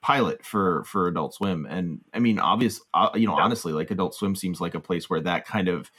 [0.02, 3.44] pilot for for Adult Swim, and I mean, obvious, uh, you know, yeah.
[3.44, 5.92] honestly, like Adult Swim seems like a place where that kind of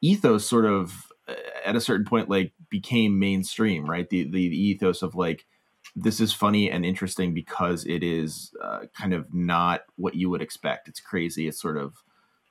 [0.00, 1.34] ethos sort of uh,
[1.64, 4.08] at a certain point like became mainstream, right?
[4.08, 5.46] The the, the ethos of like
[5.96, 10.42] this is funny and interesting because it is uh, kind of not what you would
[10.42, 10.88] expect.
[10.88, 11.48] It's crazy.
[11.48, 12.02] It's sort of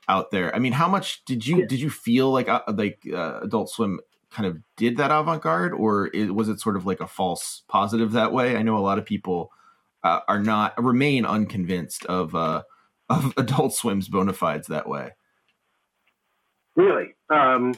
[0.08, 0.54] out there.
[0.54, 1.66] I mean, how much did you yeah.
[1.66, 6.10] did you feel like uh, like uh, Adult Swim kind of did that avant-garde or
[6.14, 8.98] it, was it sort of like a false positive that way i know a lot
[8.98, 9.50] of people
[10.04, 12.62] uh, are not remain unconvinced of uh,
[13.08, 15.12] of adult swim's bona fides that way
[16.78, 17.74] really um,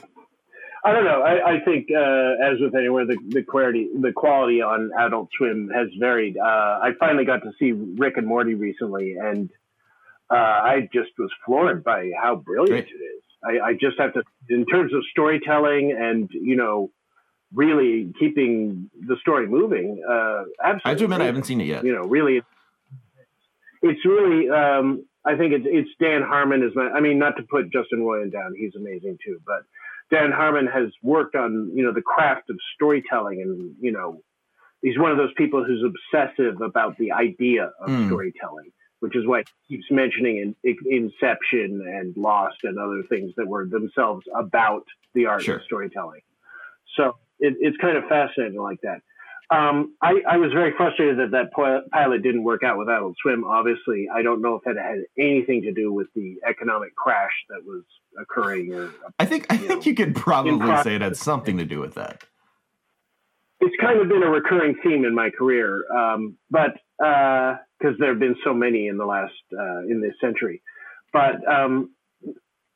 [0.85, 4.61] i don't know i, I think uh, as with anywhere the, the quality the quality
[4.61, 9.15] on adult swim has varied uh, i finally got to see rick and morty recently
[9.15, 9.49] and
[10.29, 12.95] uh, i just was floored by how brilliant Great.
[12.95, 16.91] it is I, I just have to, in terms of storytelling and you know,
[17.53, 20.03] really keeping the story moving.
[20.07, 20.81] Uh, absolutely.
[20.85, 21.83] I have to admit, I haven't seen it yet.
[21.83, 22.41] You know, really,
[23.81, 24.49] it's really.
[24.49, 26.89] Um, I think it's it's Dan Harmon is my.
[26.89, 29.63] I mean, not to put Justin Roiland down, he's amazing too, but
[30.09, 34.21] Dan Harmon has worked on you know the craft of storytelling and you know
[34.81, 38.07] he's one of those people who's obsessive about the idea of mm.
[38.07, 43.31] storytelling, which is why he keeps mentioning in, in, Inception and Lost and other things
[43.37, 45.57] that were themselves about the art sure.
[45.57, 46.21] of storytelling.
[46.95, 49.01] So it, it's kind of fascinating like that.
[49.51, 51.51] Um, I, I, was very frustrated that that
[51.91, 53.43] pilot didn't work out with Adult Swim.
[53.43, 57.65] Obviously, I don't know if that had anything to do with the economic crash that
[57.65, 57.83] was
[58.17, 58.73] occurring.
[58.73, 61.81] Or I think I think know, you could probably say it had something to do
[61.81, 62.23] with that.
[63.59, 67.57] It's kind of been a recurring theme in my career, um, but because
[67.93, 70.61] uh, there have been so many in the last uh, in this century,
[71.11, 71.89] but um,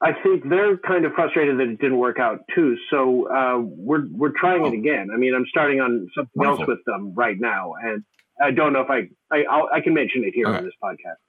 [0.01, 2.75] I think they're kind of frustrated that it didn't work out too.
[2.89, 4.67] So uh, we're we're trying oh.
[4.67, 5.09] it again.
[5.13, 6.61] I mean, I'm starting on something Wonderful.
[6.61, 8.03] else with them right now, and
[8.41, 11.21] I don't know if I I, I'll, i can mention it here on this podcast.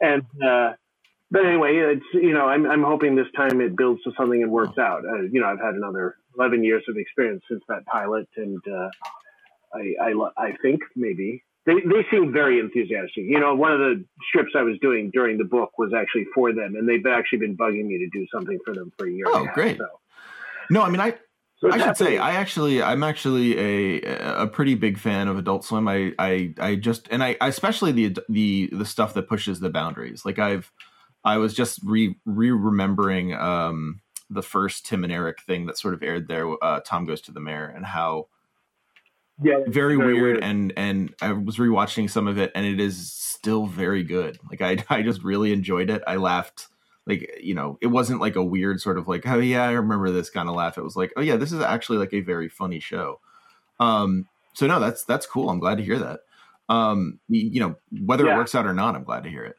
[0.00, 0.74] And uh,
[1.30, 4.50] but anyway, it's you know I'm I'm hoping this time it builds to something and
[4.50, 4.82] works oh.
[4.82, 5.04] out.
[5.04, 8.88] Uh, you know, I've had another 11 years of experience since that pilot, and uh,
[9.74, 13.24] I, I I think maybe they, they seem very enthusiastic.
[13.24, 16.54] You know, one of the strips I was doing during the book was actually for
[16.54, 19.26] them, and they've actually been bugging me to do something for them for a year.
[19.28, 19.76] Oh, great!
[19.76, 19.86] So.
[20.70, 21.14] No, I mean, I
[21.58, 25.62] so I should say I actually I'm actually a a pretty big fan of Adult
[25.62, 25.88] Swim.
[25.88, 29.68] I I, I just and I, I especially the the the stuff that pushes the
[29.68, 30.24] boundaries.
[30.24, 30.72] Like I've
[31.22, 34.00] I was just re re remembering um,
[34.30, 36.48] the first Tim and Eric thing that sort of aired there.
[36.64, 38.28] Uh, Tom goes to the mayor and how
[39.42, 42.80] yeah, very, very weird, weird, and and I was rewatching some of it and it
[42.80, 44.38] is still very good.
[44.50, 46.02] Like I I just really enjoyed it.
[46.06, 46.66] I laughed
[47.06, 50.10] like you know it wasn't like a weird sort of like oh yeah I remember
[50.10, 50.76] this kind of laugh.
[50.76, 53.20] It was like oh yeah this is actually like a very funny show.
[53.80, 55.50] Um so no that's that's cool.
[55.50, 56.20] I'm glad to hear that.
[56.68, 58.34] Um you, you know whether yeah.
[58.34, 59.56] it works out or not I'm glad to hear it.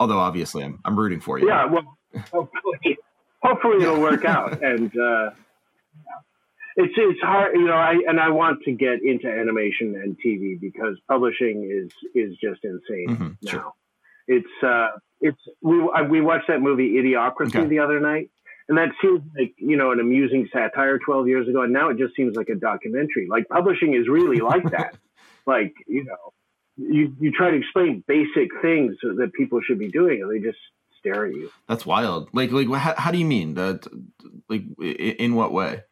[0.00, 1.48] Although obviously I'm I'm rooting for you.
[1.48, 1.96] Yeah, well
[2.32, 2.98] hopefully
[3.42, 5.30] hopefully it'll work out and uh
[6.76, 7.72] it's it's hard, you know.
[7.72, 12.64] I and I want to get into animation and TV because publishing is is just
[12.64, 13.50] insane mm-hmm, now.
[13.50, 13.72] Sure.
[14.28, 14.88] It's uh,
[15.20, 17.66] it's we we watched that movie Idiocracy okay.
[17.66, 18.30] the other night,
[18.68, 21.96] and that seems like you know an amusing satire 12 years ago, and now it
[21.96, 23.26] just seems like a documentary.
[23.28, 24.96] Like publishing is really like that.
[25.46, 26.34] like you know,
[26.76, 30.58] you you try to explain basic things that people should be doing, and they just
[30.98, 31.50] stare at you.
[31.68, 32.28] That's wild.
[32.34, 33.86] Like like how, how do you mean that?
[34.50, 35.82] Like in what way?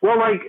[0.00, 0.42] Well, like,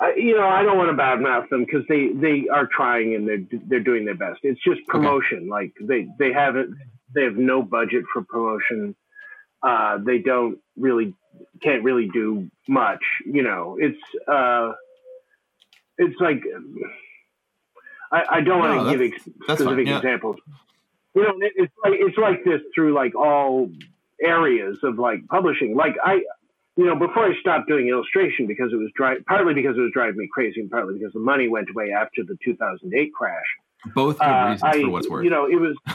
[0.00, 3.26] I, you know, I don't want to badmouth them because they they are trying and
[3.26, 4.40] they're they're doing their best.
[4.42, 5.38] It's just promotion.
[5.38, 5.50] Okay.
[5.50, 6.76] Like they they haven't
[7.14, 8.94] they have no budget for promotion.
[9.62, 11.14] Uh, they don't really
[11.62, 13.02] can't really do much.
[13.24, 13.98] You know, it's
[14.28, 14.72] uh,
[15.96, 16.42] it's like
[18.12, 19.96] I, I don't no, want to give ex- specific yeah.
[19.96, 20.36] examples.
[21.14, 23.70] You know, it's like it's like this through like all
[24.22, 25.74] areas of like publishing.
[25.76, 26.20] Like I
[26.78, 29.90] you know, before I stopped doing illustration because it was dri- partly because it was
[29.92, 33.34] driving me crazy, and partly because the money went away after the 2008 crash.
[33.96, 35.24] Both good uh, reasons I, for what's worth.
[35.24, 35.76] You know, it was.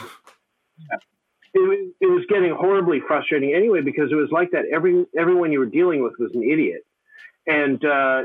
[1.54, 4.66] it was, it was getting horribly frustrating anyway because it was like that.
[4.70, 6.82] Every everyone you were dealing with was an idiot,
[7.46, 8.24] and uh,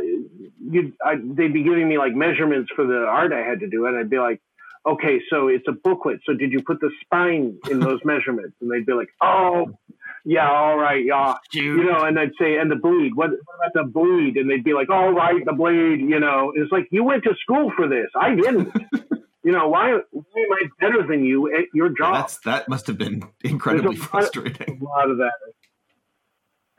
[0.59, 0.93] you
[1.37, 4.09] they'd be giving me like measurements for the art I had to do, and I'd
[4.09, 4.41] be like,
[4.85, 6.19] okay, so it's a booklet.
[6.25, 8.57] So did you put the spine in those measurements?
[8.59, 9.77] And they'd be like, oh,
[10.25, 13.73] yeah, all right, yeah, you know, and they'd say, and the bleed, what, what, about
[13.73, 14.37] the bleed?
[14.37, 17.35] And they'd be like, all right, the bleed, you know, it's like you went to
[17.41, 18.73] school for this, I didn't.
[19.43, 22.15] you know, why, why am I better than you at your job?
[22.15, 24.79] That's that must have been incredibly a frustrating.
[24.81, 25.33] Lot, a lot of that.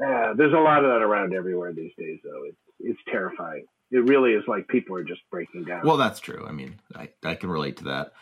[0.00, 2.44] Yeah, there's a lot of that around everywhere these days, though.
[2.46, 3.66] It's it's terrifying.
[3.90, 5.82] It really is like people are just breaking down.
[5.84, 6.46] Well, that's true.
[6.48, 8.12] I mean, I, I can relate to that.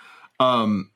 [0.41, 0.91] Um,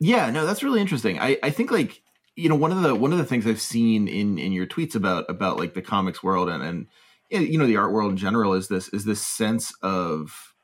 [0.00, 1.18] yeah, no, that's really interesting.
[1.18, 2.02] I, I think like
[2.38, 4.94] you know one of the one of the things I've seen in in your tweets
[4.94, 6.86] about about like the comics world and and
[7.30, 10.54] you know the art world in general is this is this sense of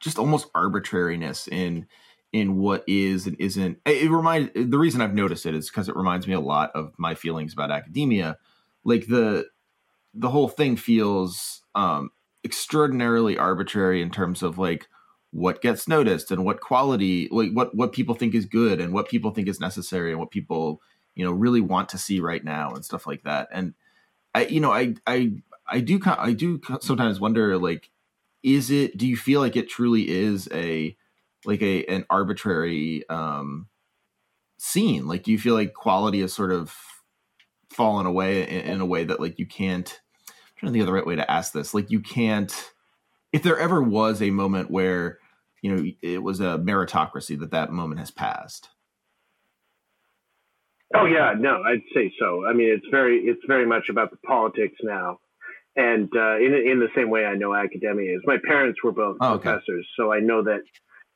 [0.00, 1.86] just almost arbitrariness in
[2.32, 5.96] in what is and isn't it reminds the reason i've noticed it is because it
[5.96, 8.38] reminds me a lot of my feelings about academia.
[8.84, 9.46] Like the
[10.14, 12.10] the whole thing feels um
[12.44, 14.86] extraordinarily arbitrary in terms of like
[15.32, 19.08] what gets noticed and what quality like what what people think is good and what
[19.08, 20.80] people think is necessary and what people
[21.14, 23.48] you know really want to see right now and stuff like that.
[23.52, 23.74] And
[24.34, 25.32] i you know i i
[25.66, 27.90] i do i do sometimes wonder like
[28.42, 30.96] is it do you feel like it truly is a
[31.44, 33.68] like a an arbitrary um
[34.58, 35.06] scene?
[35.06, 36.74] Like do you feel like quality has sort of
[37.70, 40.86] fallen away in, in a way that like you can't I'm trying to think of
[40.86, 41.74] the right way to ask this.
[41.74, 42.72] Like you can't
[43.32, 45.18] if there ever was a moment where
[45.62, 48.68] you know it was a meritocracy that that moment has passed
[50.94, 52.46] Oh yeah, no, I'd say so.
[52.46, 55.18] I mean, it's very it's very much about the politics now,
[55.76, 58.22] and uh, in in the same way I know academia is.
[58.24, 59.42] My parents were both Oh, okay.
[59.50, 60.60] professors, so I know that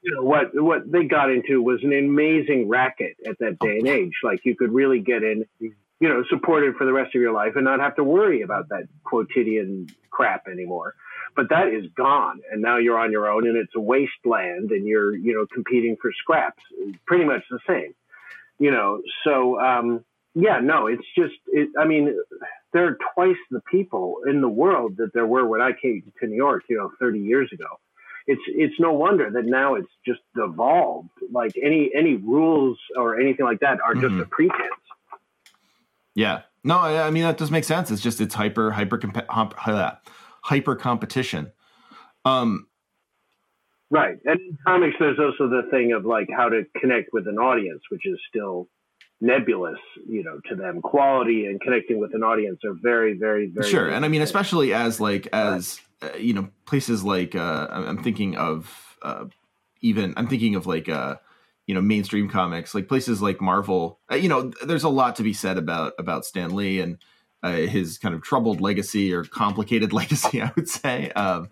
[0.02, 3.87] you know what what they got into was an amazing racket at that day and
[3.88, 4.12] age.
[4.24, 5.74] Like you could really get in, you
[6.09, 8.85] know, supported for the rest of your life and not have to worry about that
[9.04, 10.94] quotidian crap anymore.
[11.37, 14.87] But that is gone, and now you're on your own, and it's a wasteland, and
[14.87, 16.62] you're you know competing for scraps.
[17.07, 17.94] Pretty much the same,
[18.58, 19.00] you know.
[19.24, 22.16] So um, yeah, no, it's just it, I mean
[22.72, 26.26] there are twice the people in the world that there were when I came to
[26.26, 27.66] New York, you know, 30 years ago.
[28.26, 31.08] It's it's no wonder that now it's just devolved.
[31.32, 34.22] Like any any rules or anything like that are just Mhm.
[34.22, 34.84] a pretense.
[36.14, 36.42] Yeah.
[36.64, 37.90] No, I, I mean that does make sense.
[37.90, 39.54] It's just it's hyper hyper comp-
[40.42, 41.52] hyper competition.
[42.24, 42.67] Um
[43.90, 44.18] Right.
[44.24, 47.83] And in comics there's also the thing of like how to connect with an audience,
[47.90, 48.68] which is still
[49.20, 50.83] nebulous, you know, to them.
[50.83, 53.88] Quality and connecting with an audience are very, very, very sure.
[53.88, 58.37] And i mean especially as like as uh, you know places like uh i'm thinking
[58.37, 59.24] of uh
[59.81, 61.16] even i'm thinking of like uh
[61.66, 64.01] you know mainstream comics like places like marvel.
[64.11, 66.98] Uh, you know there's a lot to be said about about stan lee and
[67.42, 71.11] uh, his kind of troubled legacy or complicated legacy i would say.
[71.12, 71.48] Um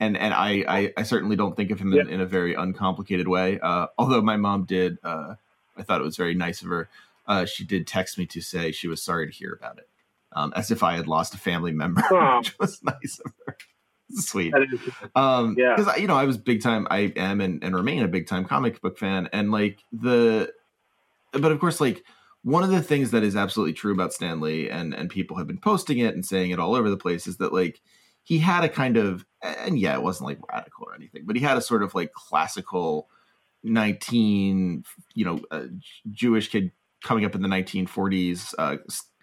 [0.00, 3.28] and and i i, I certainly don't think of him in, in a very uncomplicated
[3.28, 5.34] way uh although my mom did uh
[5.76, 6.88] i thought it was very nice of her
[7.26, 9.88] uh she did text me to say she was sorry to hear about it
[10.32, 12.38] um, as if I had lost a family member, Aw.
[12.38, 13.56] which was nice of her.
[14.10, 14.52] Sweet.
[15.14, 15.76] Um, Yeah.
[15.76, 16.86] because you know I was big time.
[16.90, 20.52] I am and, and remain a big time comic book fan, and like the,
[21.32, 22.04] but of course, like
[22.42, 25.46] one of the things that is absolutely true about Stan Lee, and and people have
[25.46, 27.80] been posting it and saying it all over the place, is that like
[28.22, 31.42] he had a kind of, and yeah, it wasn't like radical or anything, but he
[31.42, 33.08] had a sort of like classical,
[33.62, 35.66] nineteen, you know, uh,
[36.10, 38.76] Jewish kid coming up in the 1940s uh,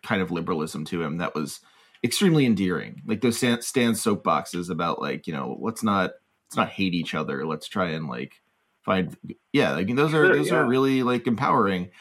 [0.03, 1.59] kind of liberalism to him that was
[2.03, 3.01] extremely endearing.
[3.05, 6.11] Like those Stan, Stan soapboxes about like you know let's not
[6.47, 7.45] let's not hate each other.
[7.45, 8.41] Let's try and like
[8.81, 9.15] find
[9.51, 9.75] yeah.
[9.75, 10.57] Mean those are Sure, those yeah.
[10.57, 11.91] are really like empowering.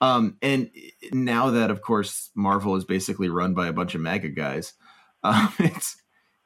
[0.00, 0.70] Um, and
[1.12, 4.74] now that of course Marvel is basically run by a bunch of MAGA guys,
[5.22, 6.01] um, it's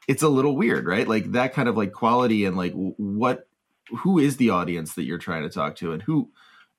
[0.09, 1.07] it's a little weird, right?
[1.07, 3.49] Like that kind of like quality and like what
[4.01, 6.29] who is the audience that you're trying to talk to and who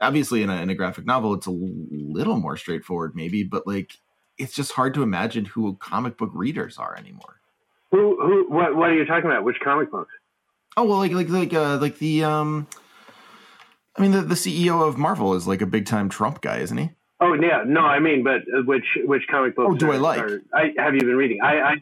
[0.02, 3.94] obviously in a, in a graphic novel it's a little more straightforward maybe but like
[4.38, 7.40] it's just hard to imagine who comic book readers are anymore
[7.92, 9.44] who who what what are you talking about?
[9.46, 10.12] Which comic books?
[10.76, 12.68] oh well like like like uh like the um
[13.96, 16.78] i mean the, the ceo of marvel is like a big time trump guy isn't
[16.78, 19.72] he Oh yeah, no, I mean, but uh, which which comic books?
[19.72, 20.22] Oh, do are- I like?
[20.22, 21.40] are- I have you been reading?
[21.42, 21.76] I, I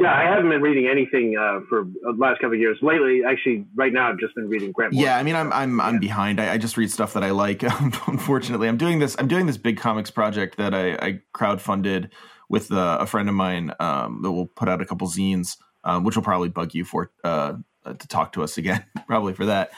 [0.00, 2.78] yeah, I haven't been reading anything uh, for the last couple of years.
[2.82, 4.92] Lately, actually, right now, I've just been reading Grant.
[4.92, 6.40] yeah i mean i'm i'm i'm behind.
[6.40, 7.62] I, I just read stuff that i like
[8.08, 8.68] unfortunately.
[8.68, 12.10] I'm doing this i'm doing this big comics project that i i crowdfunded
[12.48, 16.02] with uh, a friend of mine um that will put out a couple zines um,
[16.04, 17.54] which will probably bug you for uh
[17.84, 19.70] to talk to us again probably for that.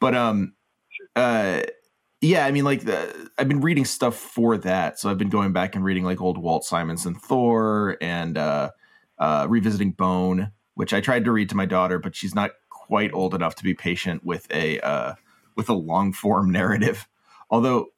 [0.00, 0.54] But um
[1.16, 1.62] uh
[2.20, 5.00] yeah i mean like the, i've been reading stuff for that.
[5.00, 8.70] So i've been going back and reading like old walt simonson thor and uh
[9.18, 13.12] uh revisiting bone which i tried to read to my daughter but she's not quite
[13.12, 15.14] old enough to be patient with a uh
[15.56, 17.08] with a long form narrative
[17.50, 17.88] although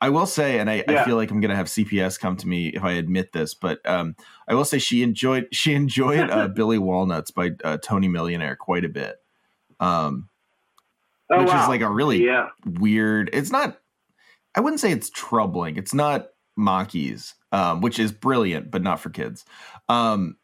[0.00, 2.68] I, will say and I, I feel like i'm gonna have cps come to me
[2.68, 4.16] if i admit this but um
[4.48, 8.84] i will say she enjoyed she enjoyed uh, billy walnuts by uh, tony millionaire quite
[8.84, 9.20] a bit
[9.78, 10.28] um
[11.32, 11.62] oh, which wow.
[11.62, 12.48] is like a really yeah.
[12.64, 13.30] weird.
[13.32, 13.78] It's not.
[14.54, 15.76] I wouldn't say it's troubling.
[15.76, 19.44] It's not Maakies, um, which is brilliant, but not for kids.
[19.88, 20.36] Um,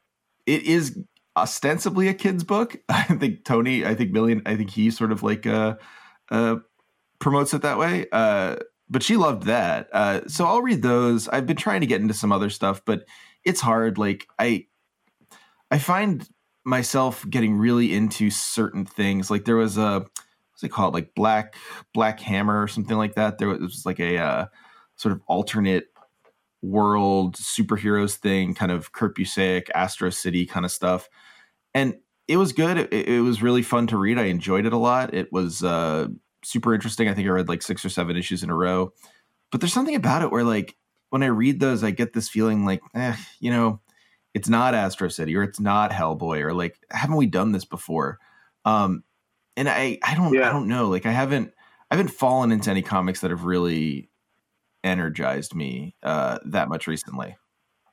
[0.49, 0.99] it is
[1.37, 2.77] ostensibly a kid's book.
[2.89, 3.85] I think Tony.
[3.85, 4.43] I think Million.
[4.47, 5.77] I think he sort of like uh,
[6.31, 6.57] uh,
[7.19, 8.07] promotes it that way.
[8.11, 8.57] Uh,
[8.89, 9.89] but she loved that.
[9.93, 11.29] Uh, so I'll read those.
[11.29, 13.05] I've been trying to get into some other stuff, but
[13.45, 13.99] it's hard.
[13.99, 14.67] Like I,
[15.71, 16.27] I find
[16.65, 19.31] myself getting really into certain things.
[19.31, 20.95] Like there was a what's it called?
[20.95, 21.55] Like Black
[21.93, 23.37] Black Hammer or something like that.
[23.37, 24.47] There was, was like a uh,
[24.97, 25.89] sort of alternate
[26.63, 31.09] world superheroes thing, kind of Kurt Busiek, Astro City kind of stuff.
[31.75, 31.95] And
[32.27, 32.79] it was good.
[32.79, 34.19] It, it was really fun to read.
[34.19, 35.15] I enjoyed it a lot.
[35.15, 36.09] It was uh,
[36.45, 37.09] super interesting.
[37.09, 38.93] I think I read like six or seven issues in a row.
[39.51, 40.77] But there's something about it where like
[41.11, 43.81] when I read those, I get this feeling like, eh, you know,
[44.35, 48.19] it's not Astro City or it's not Hellboy or like, haven't we done this before?
[48.65, 49.05] Um,
[49.57, 50.89] and I, I don't, I don't know.
[50.89, 51.53] Like I haven't,
[51.91, 54.11] I haven't fallen into any comics that have really
[54.85, 57.37] energized me uh, that much recently.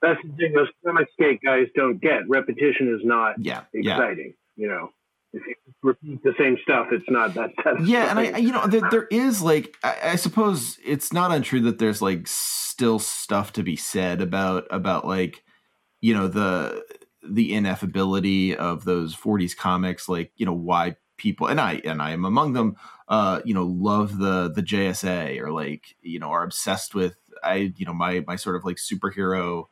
[0.02, 2.28] That's the thing those comic skate guys don't get.
[2.30, 4.34] Repetition is not Yeah, yeah, exciting.
[4.56, 4.90] You know,
[5.34, 7.52] if you repeat the same stuff, it's not that.
[7.84, 8.10] Yeah.
[8.10, 11.62] And I, I- you know, there, there is like, I, I suppose it's not untrue
[11.62, 15.44] that there's like still stuff to be said about about like,
[16.02, 16.86] you know, the
[17.28, 22.12] the ineffability of those 40s comics like you know why people and i and i
[22.12, 22.76] am among them
[23.08, 27.74] uh you know love the the jsa or like you know are obsessed with i
[27.78, 29.66] you know my my sort of like superhero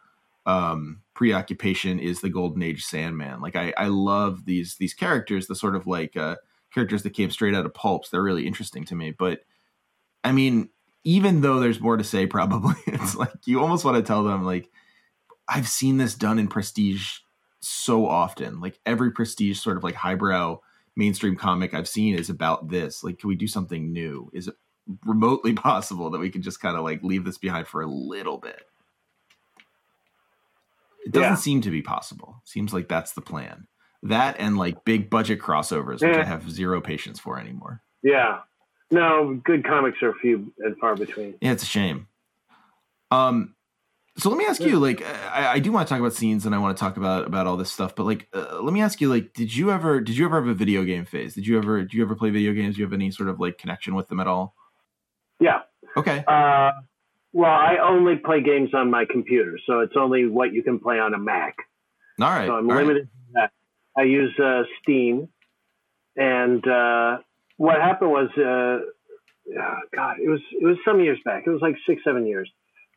[0.46, 3.40] um preoccupation is the golden age sandman.
[3.42, 6.36] Like i i love these these characters the sort of like uh
[6.74, 8.10] characters that came straight out of pulps.
[8.10, 9.12] They're really interesting to me.
[9.12, 9.42] But
[10.24, 10.70] i mean
[11.06, 14.44] even though there's more to say probably it's like you almost want to tell them
[14.44, 14.70] like
[15.48, 17.20] i've seen this done in prestige
[17.64, 18.60] so often.
[18.60, 20.60] Like every prestige sort of like highbrow
[20.96, 24.56] mainstream comic i've seen is about this like can we do something new is it
[25.06, 28.38] remotely possible that we can just kind of like leave this behind for a little
[28.38, 28.62] bit
[31.06, 31.36] it doesn't Yeah.
[31.36, 33.68] seem to be possible seems like that's the plan
[34.04, 38.40] that and like big budget crossovers which i have zero patience for anymore Yeah.
[38.92, 41.34] No, good comics are few and far between.
[41.42, 42.06] Yeah, it's a shame.
[43.10, 43.56] Um,
[44.18, 46.54] so let me ask you, like, I, I do want to talk about scenes and
[46.54, 49.02] I want to talk about about all this stuff, but like, uh, let me ask
[49.02, 51.34] you, like, did you ever did you ever have a video game phase?
[51.34, 52.76] Did you ever did you ever play video games?
[52.76, 54.56] Do you have any sort of like connection with them at all?
[55.40, 55.62] Yeah.
[55.98, 56.72] Okay, Uh,
[57.34, 61.00] well, I only play games on my computer, so it's only what you can play
[61.00, 61.56] on a Mac.
[62.22, 62.78] all right, so I'm right.
[62.86, 63.52] limited to that.
[63.98, 65.30] I use uh, Steam,
[66.16, 67.18] and uh,
[67.58, 69.60] what happened was, uh,
[69.96, 71.44] God, it was it was some years back.
[71.46, 72.50] It was like six, seven years.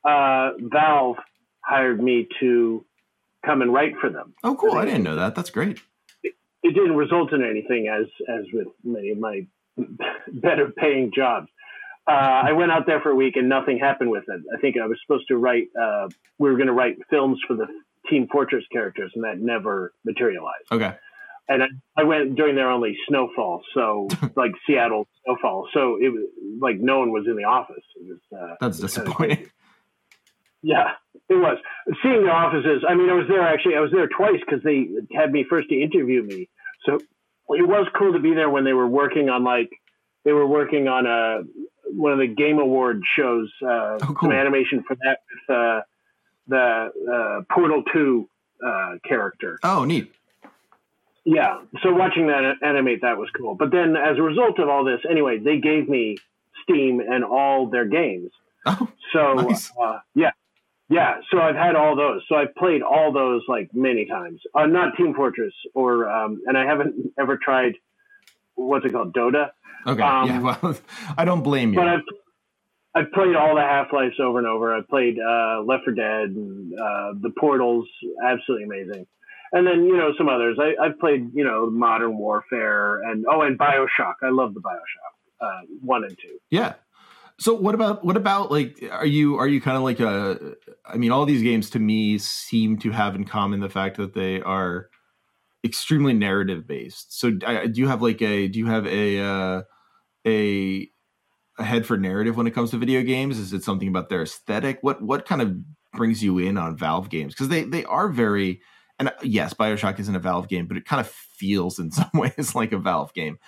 [0.06, 1.16] Uh, Valve
[1.60, 2.84] hired me to
[3.44, 4.34] come and write for them.
[4.44, 4.72] Oh, cool!
[4.72, 5.34] I didn't know that.
[5.34, 5.80] That's great.
[6.22, 9.46] It didn't result in anything, as as with many of my
[10.32, 11.48] better paying jobs.
[12.08, 12.12] Uh,
[12.44, 14.40] I went out there for a week and nothing happened with it.
[14.56, 15.68] I think I was supposed to write.
[15.80, 17.66] Uh, we were going to write films for the
[18.08, 20.70] Team Fortress characters, and that never materialized.
[20.70, 20.94] Okay,
[21.48, 25.68] and I, I went during their only snowfall, so like Seattle snowfall.
[25.72, 26.28] So it was
[26.60, 27.84] like no one was in the office.
[27.96, 29.50] It was, uh, that's it disappointing.
[30.62, 30.92] Yeah,
[31.28, 31.58] it was.
[32.02, 33.76] Seeing the offices, I mean, I was there actually.
[33.76, 36.48] I was there twice because they had me first to interview me.
[36.84, 36.94] So
[37.50, 39.70] it was cool to be there when they were working on like
[40.24, 41.42] they were working on a
[41.92, 44.16] one of the Game Award shows, uh, Oh, cool.
[44.22, 45.80] some animation for that with uh,
[46.48, 46.90] the
[47.48, 48.28] uh, Portal Two
[48.66, 49.58] uh, character.
[49.62, 50.12] Oh, neat.
[51.24, 51.60] Yeah.
[51.82, 53.54] So watching that animate that was cool.
[53.54, 56.16] But then as a result of all this, anyway, they gave me
[56.62, 58.30] Steam and all their games.
[58.64, 59.70] Oh, So Nice.
[59.80, 60.30] uh, yeah.
[60.88, 62.22] Yeah, so I've had all those.
[62.28, 64.40] So I've played all those like many times.
[64.54, 67.74] Uh, not Team Fortress or um, and I haven't ever tried
[68.54, 69.50] what's it called Dota,
[69.86, 70.02] okay.
[70.02, 70.76] Um, yeah, well,
[71.16, 71.78] I don't blame you.
[71.78, 72.00] but I've
[72.94, 74.74] I've played all the Half Lives over and over.
[74.74, 77.86] I've played uh, Left 4 Dead and uh, the Portals,
[78.24, 79.06] absolutely amazing.
[79.52, 80.58] And then you know some others.
[80.60, 84.14] I, I've played you know Modern Warfare and oh and Bioshock.
[84.22, 86.38] I love the Bioshock uh, one and two.
[86.50, 86.74] Yeah.
[87.38, 90.54] So what about what about like are you are you kind of like a
[90.86, 94.14] I mean all these games to me seem to have in common the fact that
[94.14, 94.88] they are
[95.64, 97.18] extremely narrative based.
[97.18, 99.62] So do you have like a do you have a uh,
[100.26, 100.88] a
[101.58, 103.38] a head for narrative when it comes to video games?
[103.38, 104.78] Is it something about their aesthetic?
[104.80, 105.56] What what kind of
[105.92, 108.60] brings you in on Valve games because they they are very
[108.98, 112.10] and uh, yes, Bioshock isn't a Valve game, but it kind of feels in some
[112.14, 113.38] ways like a Valve game.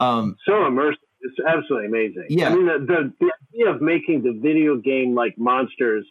[0.00, 0.96] Um, So immersive.
[1.24, 2.26] It's absolutely amazing.
[2.28, 2.50] Yeah.
[2.50, 6.06] I mean the, the the idea of making the video game like monsters,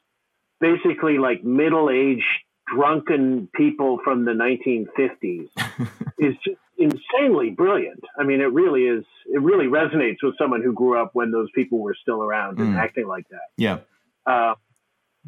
[0.59, 2.24] basically like middle aged
[2.74, 5.49] drunken people from the 1950s,
[6.18, 8.03] is just insanely brilliant.
[8.18, 9.03] I mean, it really is.
[9.28, 12.74] It really resonates with someone who grew up when those people were still around and
[12.76, 12.80] Mm.
[12.80, 13.47] acting like that.
[13.57, 13.78] yeah,
[14.26, 14.55] Uh,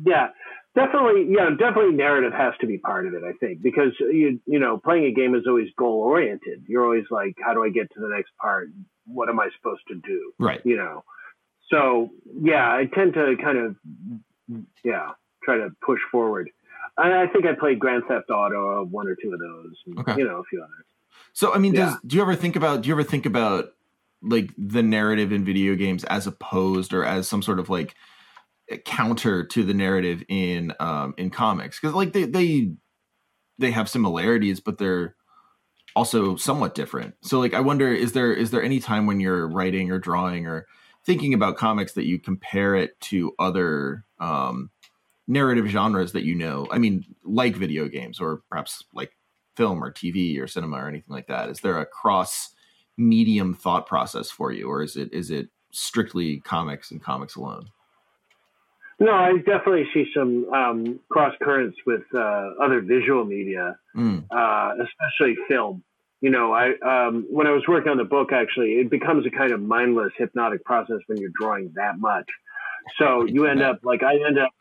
[0.03, 0.29] yeah,
[0.73, 1.27] definitely.
[1.29, 1.95] Yeah, definitely.
[1.95, 3.23] Narrative has to be part of it.
[3.23, 6.63] I think because you you know playing a game is always goal oriented.
[6.67, 8.69] You're always like, how do I get to the next part?
[9.05, 10.33] What am I supposed to do?
[10.39, 10.61] right.
[10.65, 11.03] You know.
[11.69, 13.75] So yeah, I tend to kind of
[14.83, 15.11] yeah
[15.43, 16.49] try to push forward.
[16.97, 20.15] I, I think I played Grand Theft Auto, one or two of those, and, Okay.
[20.17, 20.85] you know, a few others.
[21.33, 21.97] So I mean, does Yeah.
[22.05, 23.73] do you ever think about do you ever think about
[24.21, 27.95] like the narrative in video games as opposed or as some sort of like
[28.85, 31.79] counter to the narrative in um in comics?
[31.79, 32.73] Because like they they
[33.57, 35.15] they have similarities, but they're
[35.95, 37.15] also somewhat different.
[37.21, 40.45] So like I wonder is there is there any time when you're writing or drawing
[40.45, 40.67] or
[41.03, 44.69] thinking about comics that you compare it to other um
[45.27, 46.67] narrative genres that you know?
[46.71, 49.15] I mean, like video games or perhaps like
[49.55, 51.49] film or TV or cinema or anything like that?
[51.49, 52.53] Is there a cross
[52.97, 57.69] medium thought process for you, or is it is it strictly comics and comics alone?
[58.99, 63.75] No, I definitely see some um, cross currents with uh, other visual media.
[63.95, 65.83] Mm, uh, especially film.
[66.21, 69.31] You know, I um, when I was working on the book, actually, it becomes a
[69.31, 72.25] kind of mindless hypnotic process when you're drawing that much.
[72.97, 74.51] So you end up like I end up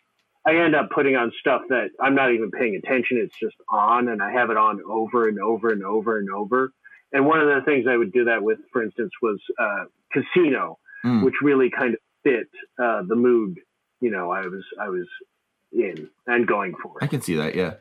[0.47, 3.19] I end up putting on stuff that I'm not even paying attention.
[3.19, 6.73] It's just on, and I have it on over and over and over and over.
[7.13, 10.79] And one of the things I would do that with, for instance, was uh, Casino,
[11.05, 11.25] mm.
[11.25, 12.49] which really kind of fit
[12.83, 13.59] uh, the mood.
[14.05, 15.07] You know, I was I was
[15.73, 16.99] in and going for.
[16.99, 17.05] It.
[17.05, 17.77] I can see that, yeah.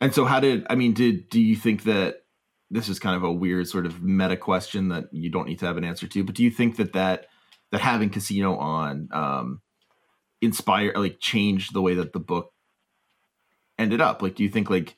[0.00, 0.92] And so, how did I mean?
[0.92, 2.22] Did do you think that
[2.70, 5.66] this is kind of a weird sort of meta question that you don't need to
[5.66, 6.22] have an answer to?
[6.22, 7.26] But do you think that that
[7.72, 9.62] that having Casino on um,
[10.40, 12.52] inspire like changed the way that the book
[13.80, 14.22] ended up?
[14.22, 14.94] Like, do you think like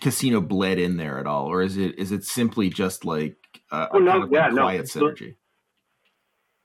[0.00, 3.36] Casino bled in there at all, or is it is it simply just like
[3.70, 5.34] uh, no, kind of yeah, like quiet no, synergy?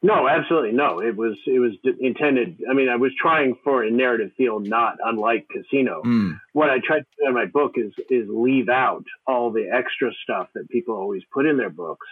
[0.03, 0.99] No, absolutely no.
[0.99, 2.59] It was it was intended.
[2.69, 6.03] I mean, I was trying for a narrative feel not unlike Casino.
[6.05, 6.39] Mm.
[6.53, 10.11] What I tried to do in my book is is leave out all the extra
[10.23, 12.05] stuff that people always put in their books,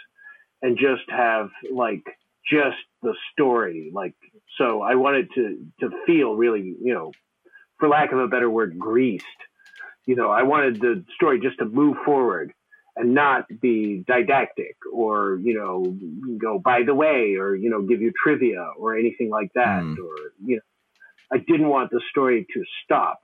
[0.64, 2.04] and just have like
[2.52, 3.92] just the story.
[3.94, 4.16] Like
[4.58, 7.12] so, I wanted to to feel really, you know,
[7.80, 9.26] for lack of a better word, greased.
[10.08, 12.52] You know, I wanted the story just to move forward
[12.96, 15.98] and not be didactic or you know
[16.38, 19.98] go by the way or you know give you trivia or anything like that mm.
[19.98, 20.16] or
[20.46, 20.62] you know
[21.32, 23.20] I didn't want the story to stop.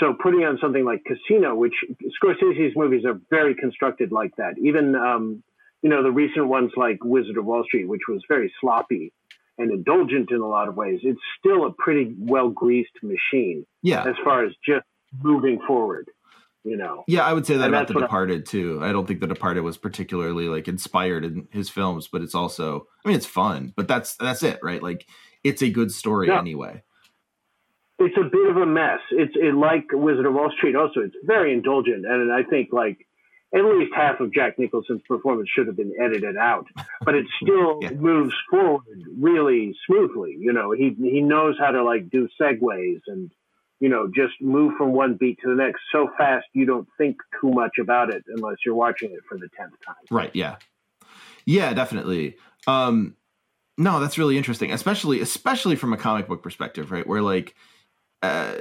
[0.00, 1.74] So putting on something like Casino, which
[2.22, 4.54] Scorsese's movies are very constructed like that.
[4.58, 5.42] Even um,
[5.82, 9.12] you know the recent ones like Wizard of Wall Street, which was very sloppy
[9.58, 11.00] and indulgent in a lot of ways.
[11.02, 13.66] It's still a pretty well greased machine.
[13.82, 14.04] Yeah.
[14.04, 14.86] As far as just
[15.22, 16.08] moving forward
[16.64, 17.04] you know.
[17.06, 18.80] Yeah, I would say that and about The Departed I, too.
[18.82, 22.86] I don't think The Departed was particularly like inspired in his films, but it's also
[23.04, 24.82] I mean it's fun, but that's that's it, right?
[24.82, 25.06] Like
[25.44, 26.38] it's a good story yeah.
[26.38, 26.82] anyway.
[27.98, 29.00] It's a bit of a mess.
[29.10, 31.00] It's it like Wizard of Wall Street also.
[31.00, 33.06] It's very indulgent and I think like
[33.54, 36.66] at least half of Jack Nicholson's performance should have been edited out,
[37.04, 37.90] but it still yeah.
[37.90, 38.82] moves forward
[39.18, 40.36] really smoothly.
[40.38, 43.30] You know, he he knows how to like do segues and
[43.82, 47.16] you know, just move from one beat to the next so fast you don't think
[47.40, 49.96] too much about it unless you're watching it for the tenth time.
[50.08, 50.30] Right.
[50.34, 50.54] Yeah.
[51.46, 52.36] Yeah, definitely.
[52.68, 53.16] Um,
[53.76, 57.04] no, that's really interesting, especially especially from a comic book perspective, right?
[57.04, 57.56] Where like,
[58.22, 58.54] uh,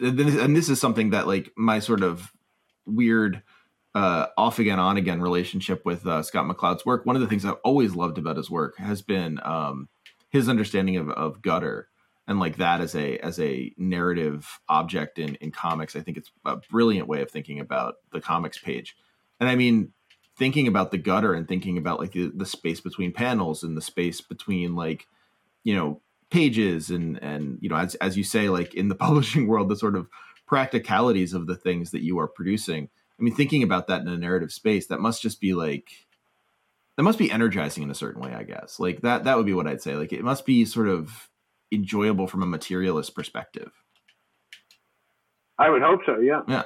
[0.00, 2.32] and this is something that like my sort of
[2.86, 3.42] weird
[3.94, 7.04] uh, off again on again relationship with uh, Scott McCloud's work.
[7.04, 9.90] One of the things I've always loved about his work has been um,
[10.30, 11.89] his understanding of, of gutter
[12.30, 16.30] and like that as a as a narrative object in in comics i think it's
[16.46, 18.96] a brilliant way of thinking about the comics page.
[19.40, 19.92] And i mean
[20.36, 23.82] thinking about the gutter and thinking about like the, the space between panels and the
[23.82, 25.06] space between like
[25.64, 26.00] you know
[26.30, 29.76] pages and and you know as as you say like in the publishing world the
[29.76, 30.08] sort of
[30.46, 32.88] practicalities of the things that you are producing.
[33.18, 36.06] I mean thinking about that in a narrative space that must just be like
[36.96, 38.78] that must be energizing in a certain way i guess.
[38.78, 39.96] Like that that would be what i'd say.
[39.96, 41.29] Like it must be sort of
[41.72, 43.70] enjoyable from a materialist perspective.
[45.58, 46.18] I would hope so.
[46.20, 46.42] Yeah.
[46.48, 46.62] Yeah.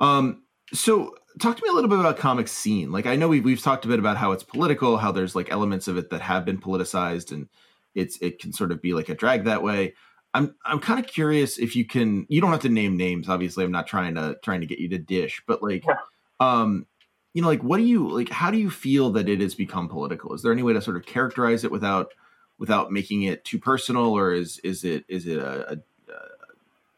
[0.00, 2.90] Um, so talk to me a little bit about comic scene.
[2.90, 5.50] Like I know we've we've talked a bit about how it's political, how there's like
[5.50, 7.48] elements of it that have been politicized, and
[7.94, 9.94] it's it can sort of be like a drag that way.
[10.34, 12.26] I'm I'm kind of curious if you can.
[12.28, 13.28] You don't have to name names.
[13.28, 15.96] Obviously, I'm not trying to trying to get you to dish, but like, yeah.
[16.40, 16.86] um,
[17.32, 18.28] you know, like what do you like?
[18.28, 20.34] How do you feel that it has become political?
[20.34, 22.12] Is there any way to sort of characterize it without
[22.58, 25.78] without making it too personal, or is is it is it a, a,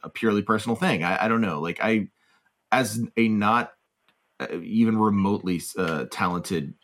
[0.04, 1.02] a purely personal thing?
[1.04, 1.60] I, I, don't know.
[1.60, 2.08] Like I,
[2.72, 3.72] as a not
[4.40, 6.74] uh, even remotely uh, talented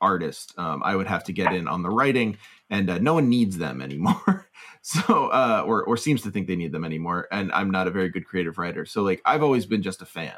[0.00, 2.36] artist, um, I would have to get in on the writing,
[2.68, 4.48] and uh, no one needs them anymore.
[4.82, 7.90] so, uh, or or seems to think they need them anymore, and I'm not a
[7.90, 8.84] very good creative writer.
[8.84, 10.36] So, like I've always been just a fan.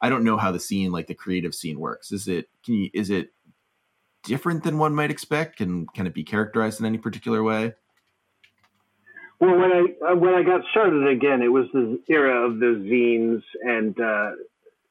[0.00, 2.12] I don't know how the scene, like the creative scene, works.
[2.12, 3.32] Is it can you is it
[4.26, 5.58] different than one might expect?
[5.58, 7.74] Can can it be characterized in any particular way?
[9.40, 12.66] Well, when I uh, when I got started again, it was the era of the
[12.66, 14.32] zines and uh,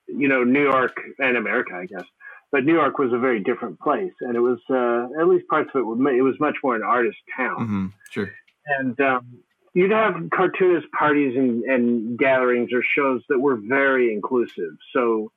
[0.07, 2.05] you know New York and America, I guess.
[2.51, 5.71] But New York was a very different place, and it was uh, at least parts
[5.73, 7.59] of it were it was much more an artist town.
[7.59, 7.85] Mm-hmm.
[8.11, 8.31] Sure.
[8.79, 9.39] And um,
[9.73, 14.77] you'd have cartoonist parties and, and gatherings or shows that were very inclusive.
[14.93, 15.31] So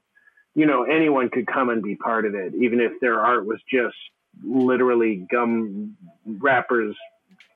[0.59, 3.61] you know, anyone could come and be part of it, even if their art was
[3.73, 3.95] just
[4.43, 5.97] literally gum
[6.27, 6.97] wrappers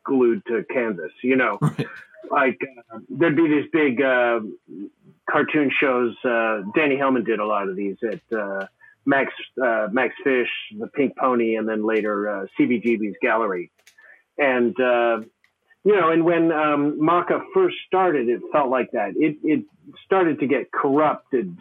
[0.04, 1.58] glued to canvas, you know.
[2.30, 2.54] Right.
[2.54, 2.60] Like
[2.94, 4.38] uh, there'd be these big uh,
[5.28, 6.14] cartoon shows.
[6.24, 8.66] Uh, Danny Hellman did a lot of these at uh,
[9.04, 10.48] Max uh, Max Fish,
[10.78, 13.72] the Pink Pony, and then later uh, CBGB's Gallery.
[14.38, 19.14] And you know, and when um, MoCCA first started, it felt like that.
[19.16, 19.64] It it
[20.06, 21.56] started to get corrupted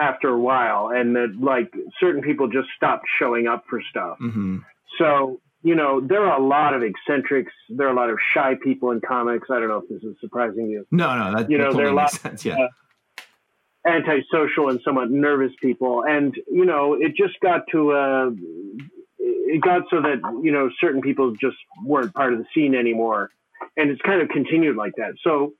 [0.00, 4.18] after a while, and that like certain people just stopped showing up for stuff.
[4.20, 4.58] Mm-hmm.
[4.98, 7.52] So you know, there are a lot of eccentrics.
[7.68, 9.48] There are a lot of shy people in comics.
[9.48, 10.86] I don't know if this is surprising you.
[10.90, 12.44] No, no, that you know, that there are totally a lot makes sense.
[12.44, 12.58] Yeah.
[12.58, 12.68] uh,
[13.86, 16.04] antisocial and somewhat nervous people.
[16.06, 18.30] And, you know, it just got to, uh,
[19.18, 23.30] it got so that, you know, certain people just weren't part of the scene anymore.
[23.76, 25.14] And it's kind of continued like that.
[25.22, 25.54] So,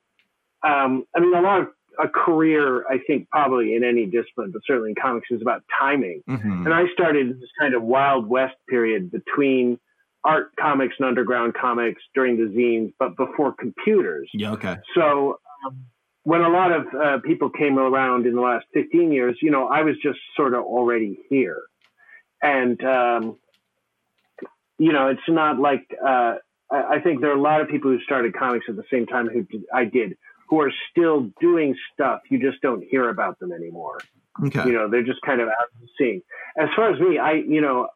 [0.64, 1.68] um, I mean, a lot of
[1.98, 6.22] a career, I think, probably in any discipline, but certainly in comics, is about timing.
[6.28, 6.64] Mhm.
[6.64, 9.78] And I started this kind of wild west period between
[10.24, 14.30] art comics and underground comics during the zines, but before computers.
[14.32, 14.52] Yeah.
[14.52, 14.76] Okay.
[14.94, 15.84] So um,
[16.24, 19.68] when a lot of uh, people came around in the last 15 years, you know,
[19.68, 21.62] I was just sort of already here.
[22.40, 23.36] And, um,
[24.78, 26.36] you know, it's not like, uh,
[26.70, 29.06] I, I think there are a lot of people who started comics at the same
[29.06, 30.16] time who did, I did,
[30.52, 32.20] who are still doing stuff.
[32.28, 33.96] You just don't hear about them anymore.
[34.44, 34.66] Okay.
[34.66, 36.22] You know, they're just kind of out of the scene.
[36.58, 37.88] As far as me, I, you know,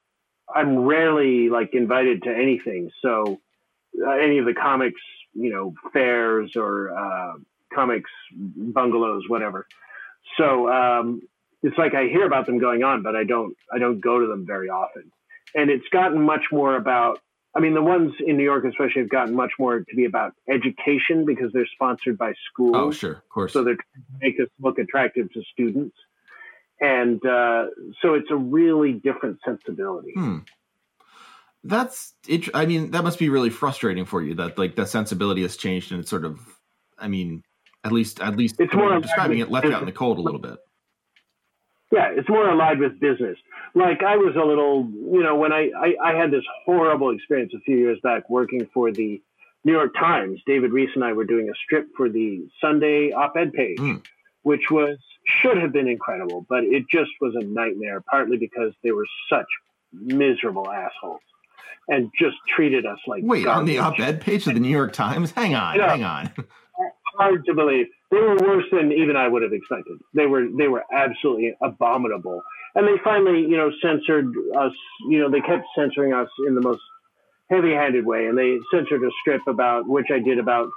[0.49, 2.91] I'm rarely like invited to anything.
[3.03, 3.43] So
[4.03, 5.03] uh, any of the comics,
[5.35, 7.35] you know, fairs or uh,
[7.75, 9.67] comics bungalows, whatever.
[10.39, 11.21] So um,
[11.63, 14.27] it's like I hear about them going on, but I don't, I don't go to
[14.29, 15.13] them very often.
[15.55, 17.21] And it's gotten much more about.
[17.57, 20.35] I mean, the ones in New York, especially, have gotten much more to be about
[20.49, 23.13] education because they're sponsored by schools oh, sure.
[23.13, 23.53] Of course.
[23.53, 25.97] so they're trying to make us look attractive to students
[26.81, 27.67] and uh,
[28.03, 30.39] so it's a really different sensibility Hmm.
[31.65, 32.49] That's it.
[32.55, 35.91] I mean, that must be really frustrating for you that like the sensibility has changed
[35.91, 36.39] and it's sort of,
[36.97, 37.43] I mean,
[37.83, 40.39] at least at least It's more describing it left out in the cold a little
[40.39, 40.59] bit.
[41.93, 43.39] Yeah it's more aligned with business
[43.75, 47.53] like i was a little you know when I, I i had this horrible experience
[47.55, 49.23] a few years back working for the
[49.65, 53.53] new york times david rees and i were doing a strip for the sunday op-ed
[53.53, 53.97] page Hmm.
[54.43, 54.99] which was
[55.41, 59.47] should have been incredible but it just was a nightmare partly because they were such
[59.93, 61.21] miserable assholes
[61.89, 65.31] and just treated us like Wait, on the op-ed page of the New York Times?
[65.31, 65.91] Hang on, Yeah.
[65.91, 66.33] hang on.
[67.19, 67.87] hard to believe.
[68.11, 69.99] They were worse than even I would have expected.
[70.15, 72.43] They were they were absolutely abominable.
[72.75, 74.27] And they finally, you know, censored
[74.59, 74.73] us.
[75.09, 76.83] You know, they kept censoring us in the most
[77.51, 80.69] heavy-handed way, and they censored a strip about which I did about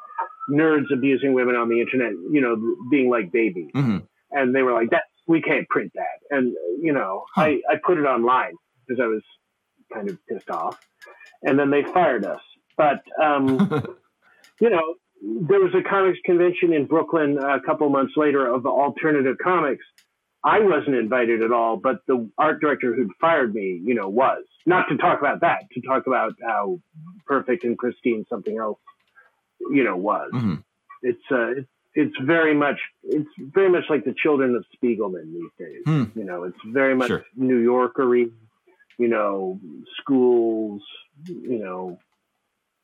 [0.49, 2.11] nerds abusing women on the internet.
[2.31, 3.99] You know, being like babies, hmm
[4.31, 7.43] and they were like, "That we can't print that." And you know, Huh.
[7.43, 8.53] I I put it online
[8.87, 9.23] because I was
[9.93, 10.79] kind of pissed off,
[11.43, 12.41] and then they fired us.
[12.77, 13.47] But um,
[14.61, 19.37] you know, there was a comics convention in Brooklyn a couple months later of alternative
[19.43, 19.85] comics.
[20.43, 24.43] I wasn't invited at all, but the art director who'd fired me, you know, was
[24.65, 26.79] not to talk about that, to talk about how
[27.25, 28.79] perfect and pristine something else,
[29.71, 30.29] you know, was.
[30.31, 30.55] hmm
[31.01, 35.51] It's uh, it's it's very much it's very much like the children of Spiegelman these
[35.57, 35.81] days.
[35.85, 36.03] Hmm.
[36.17, 37.25] You know, it's very much Sure.
[37.35, 38.31] New Yorkery,
[38.97, 39.59] you know,
[39.99, 40.81] schools,
[41.25, 41.99] you know,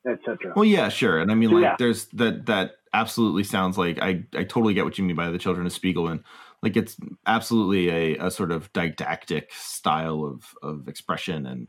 [0.09, 0.53] etc.
[0.55, 1.19] Well, yeah, sure.
[1.19, 1.75] And I mean, So, like, yeah.
[1.79, 2.45] there's that.
[2.45, 4.23] That absolutely sounds like I.
[4.33, 6.23] I totally get what you mean by the Children of Spiegelman.
[6.61, 11.67] Like, it's absolutely a, a sort of didactic style of of expression, and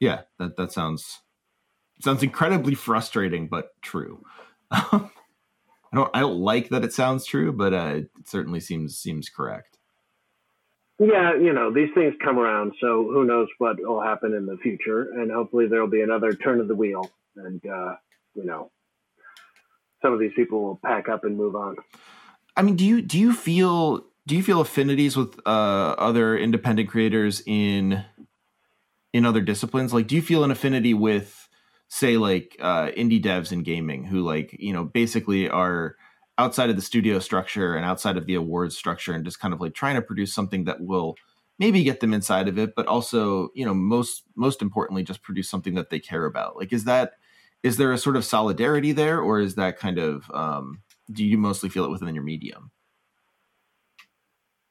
[0.00, 1.20] yeah, that that sounds
[2.00, 4.24] sounds incredibly frustrating, but true.
[4.70, 5.08] I
[5.94, 6.10] don't.
[6.14, 9.78] I don't like that it sounds true, but uh, it certainly seems seems correct.
[10.98, 14.56] Yeah, you know, these things come around, so who knows what will happen in the
[14.58, 17.94] future, and hopefully there'll be another turn of the wheel, and uh,
[18.34, 18.70] you know,
[20.02, 21.76] some of these people will pack up and move on.
[22.56, 26.88] I mean, do you do you feel do you feel affinities with uh, other independent
[26.88, 28.04] creators in
[29.12, 29.92] in other disciplines?
[29.92, 31.48] Like, do you feel an affinity with,
[31.88, 35.96] say, like uh, indie devs in gaming, who like you know basically are
[36.36, 39.60] outside of the studio structure and outside of the awards structure, and just kind of
[39.60, 41.16] like trying to produce something that will
[41.58, 45.48] maybe get them inside of it, but also you know most most importantly, just produce
[45.48, 46.56] something that they care about.
[46.56, 47.14] Like, is that
[47.64, 51.38] is there a sort of solidarity there, or is that kind of um, do you
[51.38, 52.70] mostly feel it within your medium?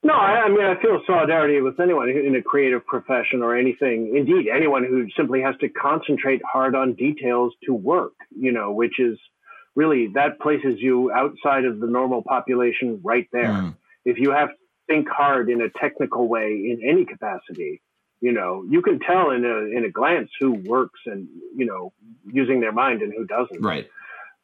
[0.04, 4.16] No, I, I mean, I feel solidarity with anyone in a creative profession or anything.
[4.16, 9.00] Indeed, anyone who simply has to concentrate hard on details to work, you know, which
[9.00, 9.18] is
[9.76, 13.48] really that places you outside of the normal population right there.
[13.48, 13.76] Mm,
[14.06, 14.56] if you have to
[14.88, 17.82] think hard in a technical way in any capacity,
[18.24, 21.92] you know, you can tell in a in a glance who works and you know
[22.26, 23.62] using their mind and who doesn't.
[23.62, 23.90] right.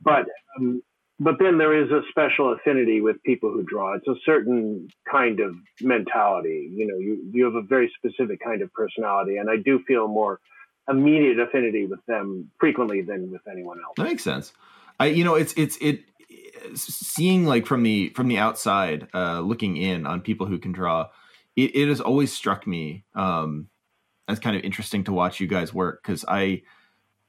[0.01, 0.25] But
[0.57, 0.83] um,
[1.17, 3.93] but then there is a special affinity with people who draw.
[3.93, 6.69] It's a certain kind of mentality.
[6.75, 10.09] You know, you you have a very specific kind of personality, and I do feel
[10.09, 10.41] more
[10.89, 13.93] immediate affinity with them frequently than with anyone else.
[13.95, 14.51] That makes sense.
[14.99, 16.01] I, you know, it's it's it
[16.75, 21.07] seeing like from the from the outside, uh, looking in on people who can draw.
[21.55, 23.69] It, it has always struck me um,
[24.27, 26.61] as kind of interesting to watch you guys work because I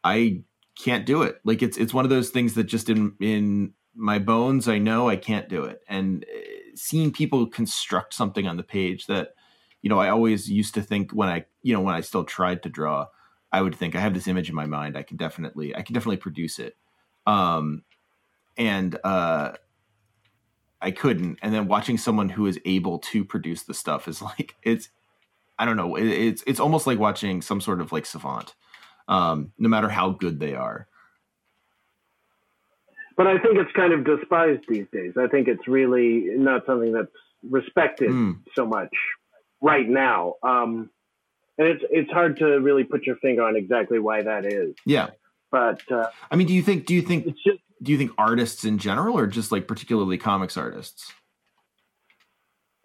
[0.04, 0.42] I
[0.78, 1.40] can't do it.
[1.44, 5.08] Like it's it's one of those things that just in in my bones I know
[5.08, 5.80] I can't do it.
[5.88, 6.38] And uh,
[6.74, 9.34] seeing people construct something on the page that
[9.82, 12.62] you know I always used to think when I you know when I still tried
[12.62, 13.06] to draw
[13.52, 15.94] I would think I have this image in my mind I can definitely I can
[15.94, 16.76] definitely produce it.
[17.26, 17.82] Um
[18.56, 19.52] and uh
[20.82, 24.56] I couldn't and then watching someone who is able to produce the stuff is like
[24.62, 24.88] it's
[25.58, 28.54] I don't know it, it's it's almost like watching some sort of like savant
[29.10, 30.86] um, no matter how good they are.
[33.16, 35.14] But I think it's kind of despised these days.
[35.18, 37.12] I think it's really not something that's
[37.42, 38.38] respected mm.
[38.54, 38.94] so much
[39.60, 40.36] right now.
[40.42, 40.88] Um,
[41.58, 44.74] and it's it's hard to really put your finger on exactly why that is.
[44.86, 45.08] Yeah.
[45.50, 48.64] But uh, I mean, do you think do you think just, do you think artists
[48.64, 51.12] in general, or just like particularly comics artists?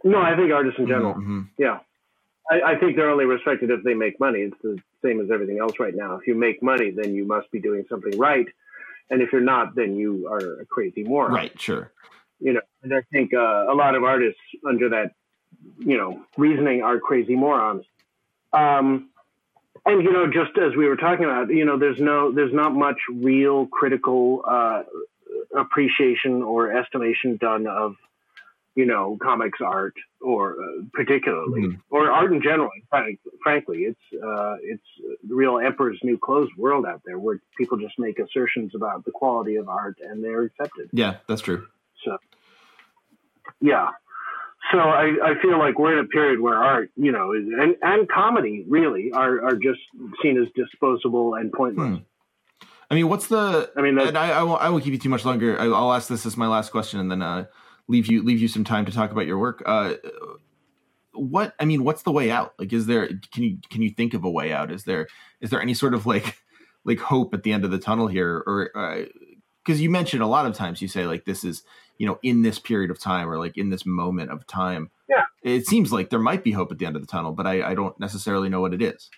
[0.04, 1.16] No, I think artists in general.
[1.16, 1.42] Mm-hmm.
[1.58, 1.80] Yeah.
[2.50, 4.42] I, I, think they're only respected if they make money.
[4.42, 6.16] It's the same as everything else right now.
[6.16, 8.46] If you make money, then you must be doing something right,
[9.10, 11.34] and if you're not, then you are a crazy moron.
[11.34, 11.60] Right.
[11.60, 11.92] Sure.
[12.40, 15.14] You know, and I think uh, a lot of artists under that,
[15.80, 17.86] you know, reasoning are crazy morons.
[18.54, 19.10] Um,
[19.86, 22.74] and you know, just as we were talking about, you know, there's no, there's not
[22.74, 24.84] much real critical uh,
[25.58, 27.96] appreciation or estimation done of
[28.76, 31.80] you know, comics art or uh, particularly, mm-hmm.
[31.90, 32.70] or art in general.
[33.42, 34.84] Frankly, it's uh, it's
[35.28, 39.12] the real emperor's new clothes world out there where people just make assertions about the
[39.12, 40.90] quality of art and they're accepted.
[40.92, 41.68] Yeah, that's true.
[42.04, 42.18] So,
[43.62, 43.90] yeah.
[44.72, 47.76] So I, I feel like we're in a period where art, you know, is, and,
[47.82, 49.80] and comedy really are, are just
[50.24, 52.00] seen as disposable and pointless.
[52.00, 52.68] Hmm.
[52.90, 53.72] I mean, what's the?
[53.76, 55.60] I mean, and I, I won't, I won't keep you too much longer.
[55.60, 57.46] I, will ask this as my last question, and then uh,
[57.88, 59.64] leave you leave you some time to talk about your work.
[59.66, 59.96] Uh,
[61.14, 62.54] what I mean, what's the way out?
[62.60, 64.72] Like, is there can you can you think of a way out?
[64.72, 65.08] Is there
[65.42, 66.38] is there any sort of like
[66.84, 69.08] like hope at the end of the tunnel here, or
[69.66, 71.64] because you mentioned a lot of times you say like this is
[71.98, 74.92] you know in this period of time or like in this moment of time.
[75.10, 77.48] Yeah, it seems like there might be hope at the end of the tunnel, but
[77.48, 79.10] I, I don't necessarily know what it is.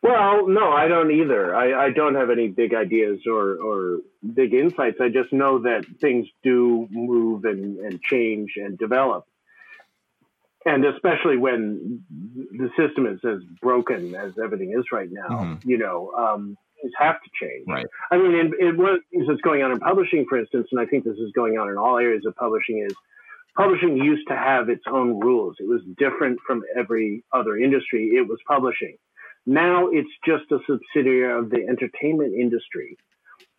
[0.00, 1.54] Well, no, I don't either.
[1.54, 3.98] I, I don't have any big ideas or, or
[4.34, 4.98] big insights.
[5.00, 9.26] I just know that things do move and, and change and develop.
[10.64, 15.68] And especially when the system is as broken as everything is right now, mm-hmm.
[15.68, 17.64] you know, um, things have to change.
[17.66, 17.86] Right.
[18.10, 21.18] I mean, in what is going on in publishing, for instance, and I think this
[21.18, 22.94] is going on in all areas of publishing, is
[23.56, 25.56] publishing used to have its own rules.
[25.58, 28.12] It was different from every other industry.
[28.14, 28.96] It was publishing
[29.48, 32.98] now it's just a subsidiary of the entertainment industry.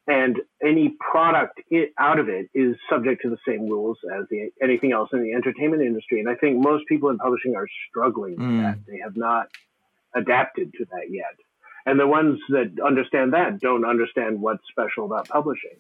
[0.08, 4.52] And any product it, out of it is subject to the same rules as the,
[4.62, 6.20] anything else in the entertainment industry.
[6.20, 8.62] And I think most people in publishing are struggling with mm.
[8.62, 8.78] that.
[8.88, 9.48] They have not
[10.16, 11.36] adapted to that yet.
[11.90, 15.76] And the ones that understand that don't understand what's special about publishing.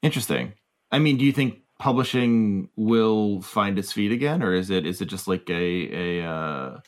[0.00, 0.54] Interesting.
[0.90, 5.02] I mean, do you think publishing will find its feet again, or is it is
[5.02, 6.80] it just like a a uh,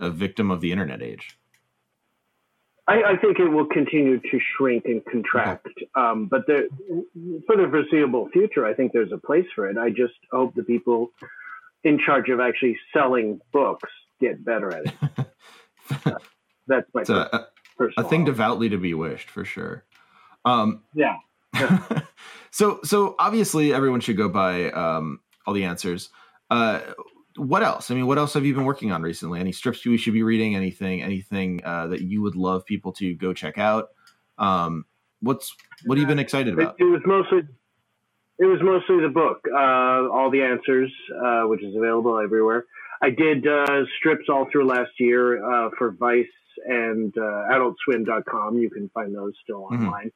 [0.00, 1.38] a victim of the internet age?
[2.88, 5.88] I, I think it will continue to shrink and contract, okay.
[5.94, 6.64] um, but there,
[7.46, 9.78] for the foreseeable future, I think there's a place for it.
[9.78, 11.12] I just hope the people
[11.84, 13.88] in charge of actually selling books
[14.20, 16.16] get better at it.
[16.68, 17.46] uh, that's my it's a,
[17.96, 19.84] a thing devoutly to be wished, for sure.
[20.44, 21.16] Um, yeah.
[21.54, 22.02] yeah.
[22.50, 26.10] so, so obviously, everyone should go buy um, all the answers.
[26.50, 26.80] Uh,
[27.36, 27.90] what else?
[27.90, 29.40] I mean, what else have you been working on recently?
[29.40, 30.56] Any strips we should be reading?
[30.56, 31.02] Anything?
[31.02, 33.88] Anything uh, that you would love people to go check out?
[34.38, 34.84] Um,
[35.20, 35.54] what's
[35.84, 36.76] what have you been excited about?
[36.78, 37.40] It, it was mostly
[38.38, 40.90] it was mostly the book, uh, all the answers,
[41.24, 42.64] uh, which is available everywhere.
[43.02, 46.26] I did uh, strips all through last year uh, for Vice
[46.66, 48.58] and uh, AdultSwim.com.
[48.58, 49.86] You can find those still mm-hmm.
[49.86, 50.12] online.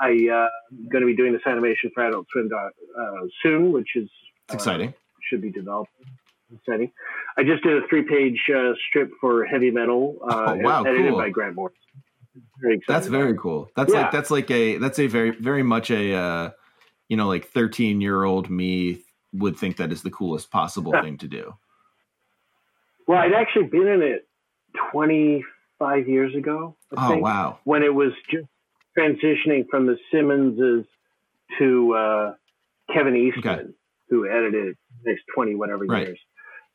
[0.00, 0.48] I uh,
[0.90, 3.10] going to be doing this animation for Adult Swim uh,
[3.42, 4.08] soon, which is
[4.52, 4.94] exciting.
[5.28, 5.90] Should be developed
[6.68, 6.92] setting.
[7.36, 11.10] I just did a three page uh, strip for heavy metal, uh, oh, wow, edited
[11.10, 11.18] cool.
[11.18, 11.78] by Grant Morrison.
[12.60, 13.70] Very that's very cool.
[13.76, 14.02] That's yeah.
[14.02, 16.50] like that's like a that's a very very much a uh,
[17.08, 21.18] you know like thirteen year old me would think that is the coolest possible thing
[21.18, 21.54] to do.
[23.06, 24.28] Well, I'd actually been in it
[24.90, 25.44] twenty
[25.78, 26.76] five years ago.
[26.96, 27.58] I oh think, wow!
[27.64, 28.46] When it was just
[28.98, 30.84] transitioning from the Simmonses
[31.58, 32.34] to uh,
[32.92, 33.68] Kevin Eastman, okay.
[34.10, 36.08] who edited next twenty whatever right.
[36.08, 36.18] years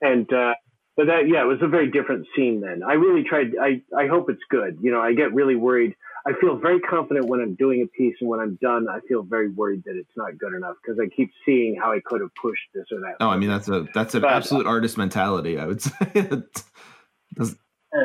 [0.04, 0.54] and uh,
[0.95, 2.82] but that yeah, it was a very different scene then.
[2.88, 3.54] I really tried.
[3.60, 4.78] I I hope it's good.
[4.82, 5.95] You know, I get really worried.
[6.26, 9.24] I feel very confident when I'm doing a piece, and when I'm done, I feel
[9.24, 12.30] very worried that it's not good enough because I keep seeing how I could have
[12.39, 13.16] pushed this or that.
[13.20, 15.58] Oh, I mean that's a that's an but, absolute artist mentality.
[15.58, 16.43] I would say.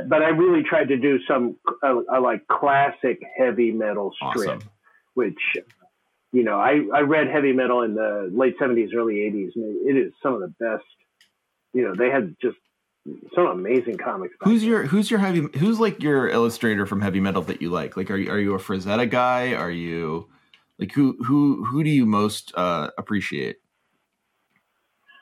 [0.09, 4.70] But I really tried to do some uh, uh, like classic heavy metal strip, Awesome.
[5.14, 5.39] which
[6.32, 9.97] you know I, I read heavy metal in the late seventies, early eighties, and it
[9.97, 10.84] is some of the best.
[11.72, 12.57] You know, they had just
[13.34, 14.34] some amazing comics.
[14.41, 17.97] Who's your who's your heavy who's like your illustrator from heavy metal that you like?
[17.97, 19.55] Like are you are you a Frazetta guy?
[19.55, 20.28] Are you
[20.78, 23.59] like who who who do you most uh appreciate?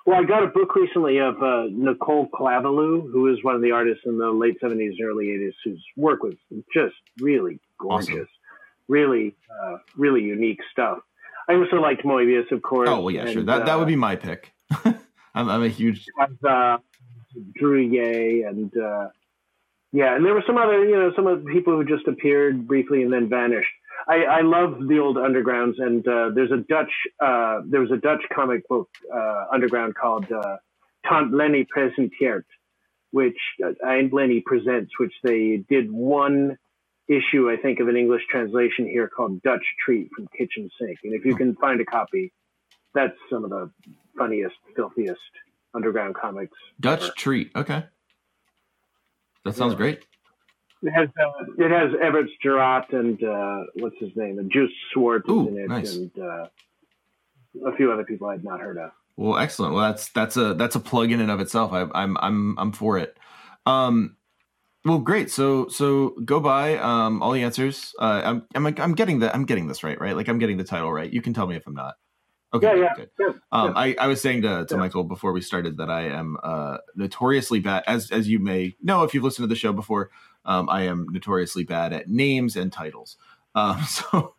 [0.06, 3.72] Well, I got a book recently of uh, Nicole Claveloux, who is one of the
[3.72, 6.34] artists in the late 70s and early 80s, whose work was
[6.72, 8.28] just really gorgeous, Awesome.
[8.86, 10.98] really, uh, really unique stuff.
[11.48, 12.88] I also liked Moebius, of course.
[12.88, 13.40] Oh well yeah, sure.
[13.40, 14.52] and, That that would uh, be my pick.
[15.34, 16.78] I'm I'm a huge uh,
[17.60, 19.08] Druillet and uh,
[19.92, 22.66] yeah, and there were some other, you know, some of the people who just appeared
[22.66, 23.72] briefly and then vanished.
[24.08, 27.96] I, I love the old undergrounds, and uh, there's a Dutch, uh, there was a
[27.96, 30.56] Dutch comic book uh, underground called uh,
[31.04, 32.44] Tante Leny Presenteert,
[33.10, 36.56] which uh, Aunt Lenny presents, which they did one
[37.08, 41.12] issue, I think, of an English translation here called Dutch Treat from Kitchen Sink, and
[41.12, 42.32] if you can find a copy,
[42.94, 43.70] that's some of the
[44.16, 45.20] funniest, filthiest
[45.74, 46.56] underground comics.
[46.80, 47.12] Dutch ever.
[47.16, 47.50] treat.
[47.56, 47.84] Okay.
[49.44, 49.78] That sounds Yeah.
[49.78, 50.06] great.
[50.86, 55.28] It has uh, it has Evert Geradts and uh, what's his name, and Joost Swarte
[55.28, 55.96] Ooh, in it, nice.
[55.96, 56.46] and uh,
[57.66, 58.92] a few other people I'd not heard of.
[59.16, 59.74] Well, excellent.
[59.74, 61.72] Well, that's that's a that's a plug in and of itself.
[61.72, 63.18] I, I'm I'm I'm for it.
[63.64, 64.16] Um,
[64.84, 65.30] well, great.
[65.32, 67.92] So so go by um all the answers.
[67.98, 70.14] Uh, I'm I'm I'm getting the I'm getting this right, right?
[70.14, 71.12] Like I'm getting the title right.
[71.12, 71.96] You can tell me if I'm not.
[72.54, 73.04] Okay, Yeah, yeah.
[73.18, 74.76] Yeah, Um, I, I was saying to, to.
[74.76, 79.02] Michael before we started that I am uh, notoriously bad, as as you may know
[79.02, 80.10] if you've listened to the show before.
[80.46, 83.16] Um, I am notoriously bad at names and titles.
[83.54, 84.34] Um, so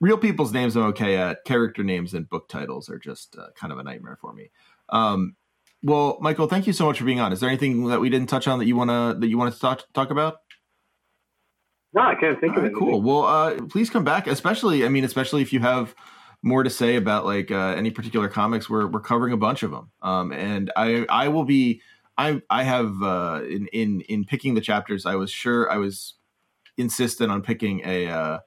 [0.00, 1.44] real people's names I'm okay at.
[1.44, 4.50] Character names and book titles are just uh, kind of a nightmare for me.
[4.90, 5.36] Um,
[5.82, 7.32] well, Michael, thank you so much for being on.
[7.32, 9.60] Is there anything that we didn't touch on that you wanna that you want to
[9.60, 10.42] talk talk about?
[11.92, 12.78] no, I can't think All of right, it.
[12.78, 13.02] cool.
[13.02, 14.26] Well, uh, please come back.
[14.26, 15.94] Especially, I mean, especially if you have
[16.42, 18.68] more to say about like uh, any particular comics.
[18.68, 21.82] We're we're covering a bunch of them, um, and I I will be.
[22.20, 25.06] I I have uh, in in in picking the chapters.
[25.06, 26.14] I was sure I was
[26.76, 28.08] insistent on picking a.
[28.08, 28.38] Uh,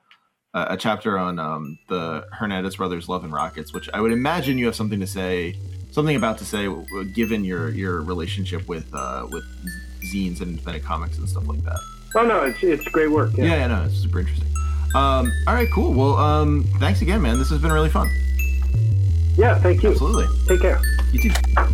[0.55, 4.67] a chapter on um, the Hernandez brothers' Love and Rockets, which I would imagine you
[4.67, 5.55] have something to say,
[5.89, 6.67] something about to say,
[7.15, 9.43] given your your relationship with uh, with
[10.13, 11.79] zines and independent comics and stuff like that.
[12.15, 13.31] Oh no, it's it's great work.
[13.35, 13.55] Yeah, Yeah.
[13.61, 14.47] yeah, no, it's super interesting.
[14.93, 15.91] Um, all right, cool.
[15.91, 17.39] Well, um, thanks again, man.
[17.39, 18.07] This has been really fun.
[19.35, 19.89] yeah, thank you.
[19.89, 20.27] Absolutely.
[20.47, 20.79] Take care.
[21.11, 21.72] You too.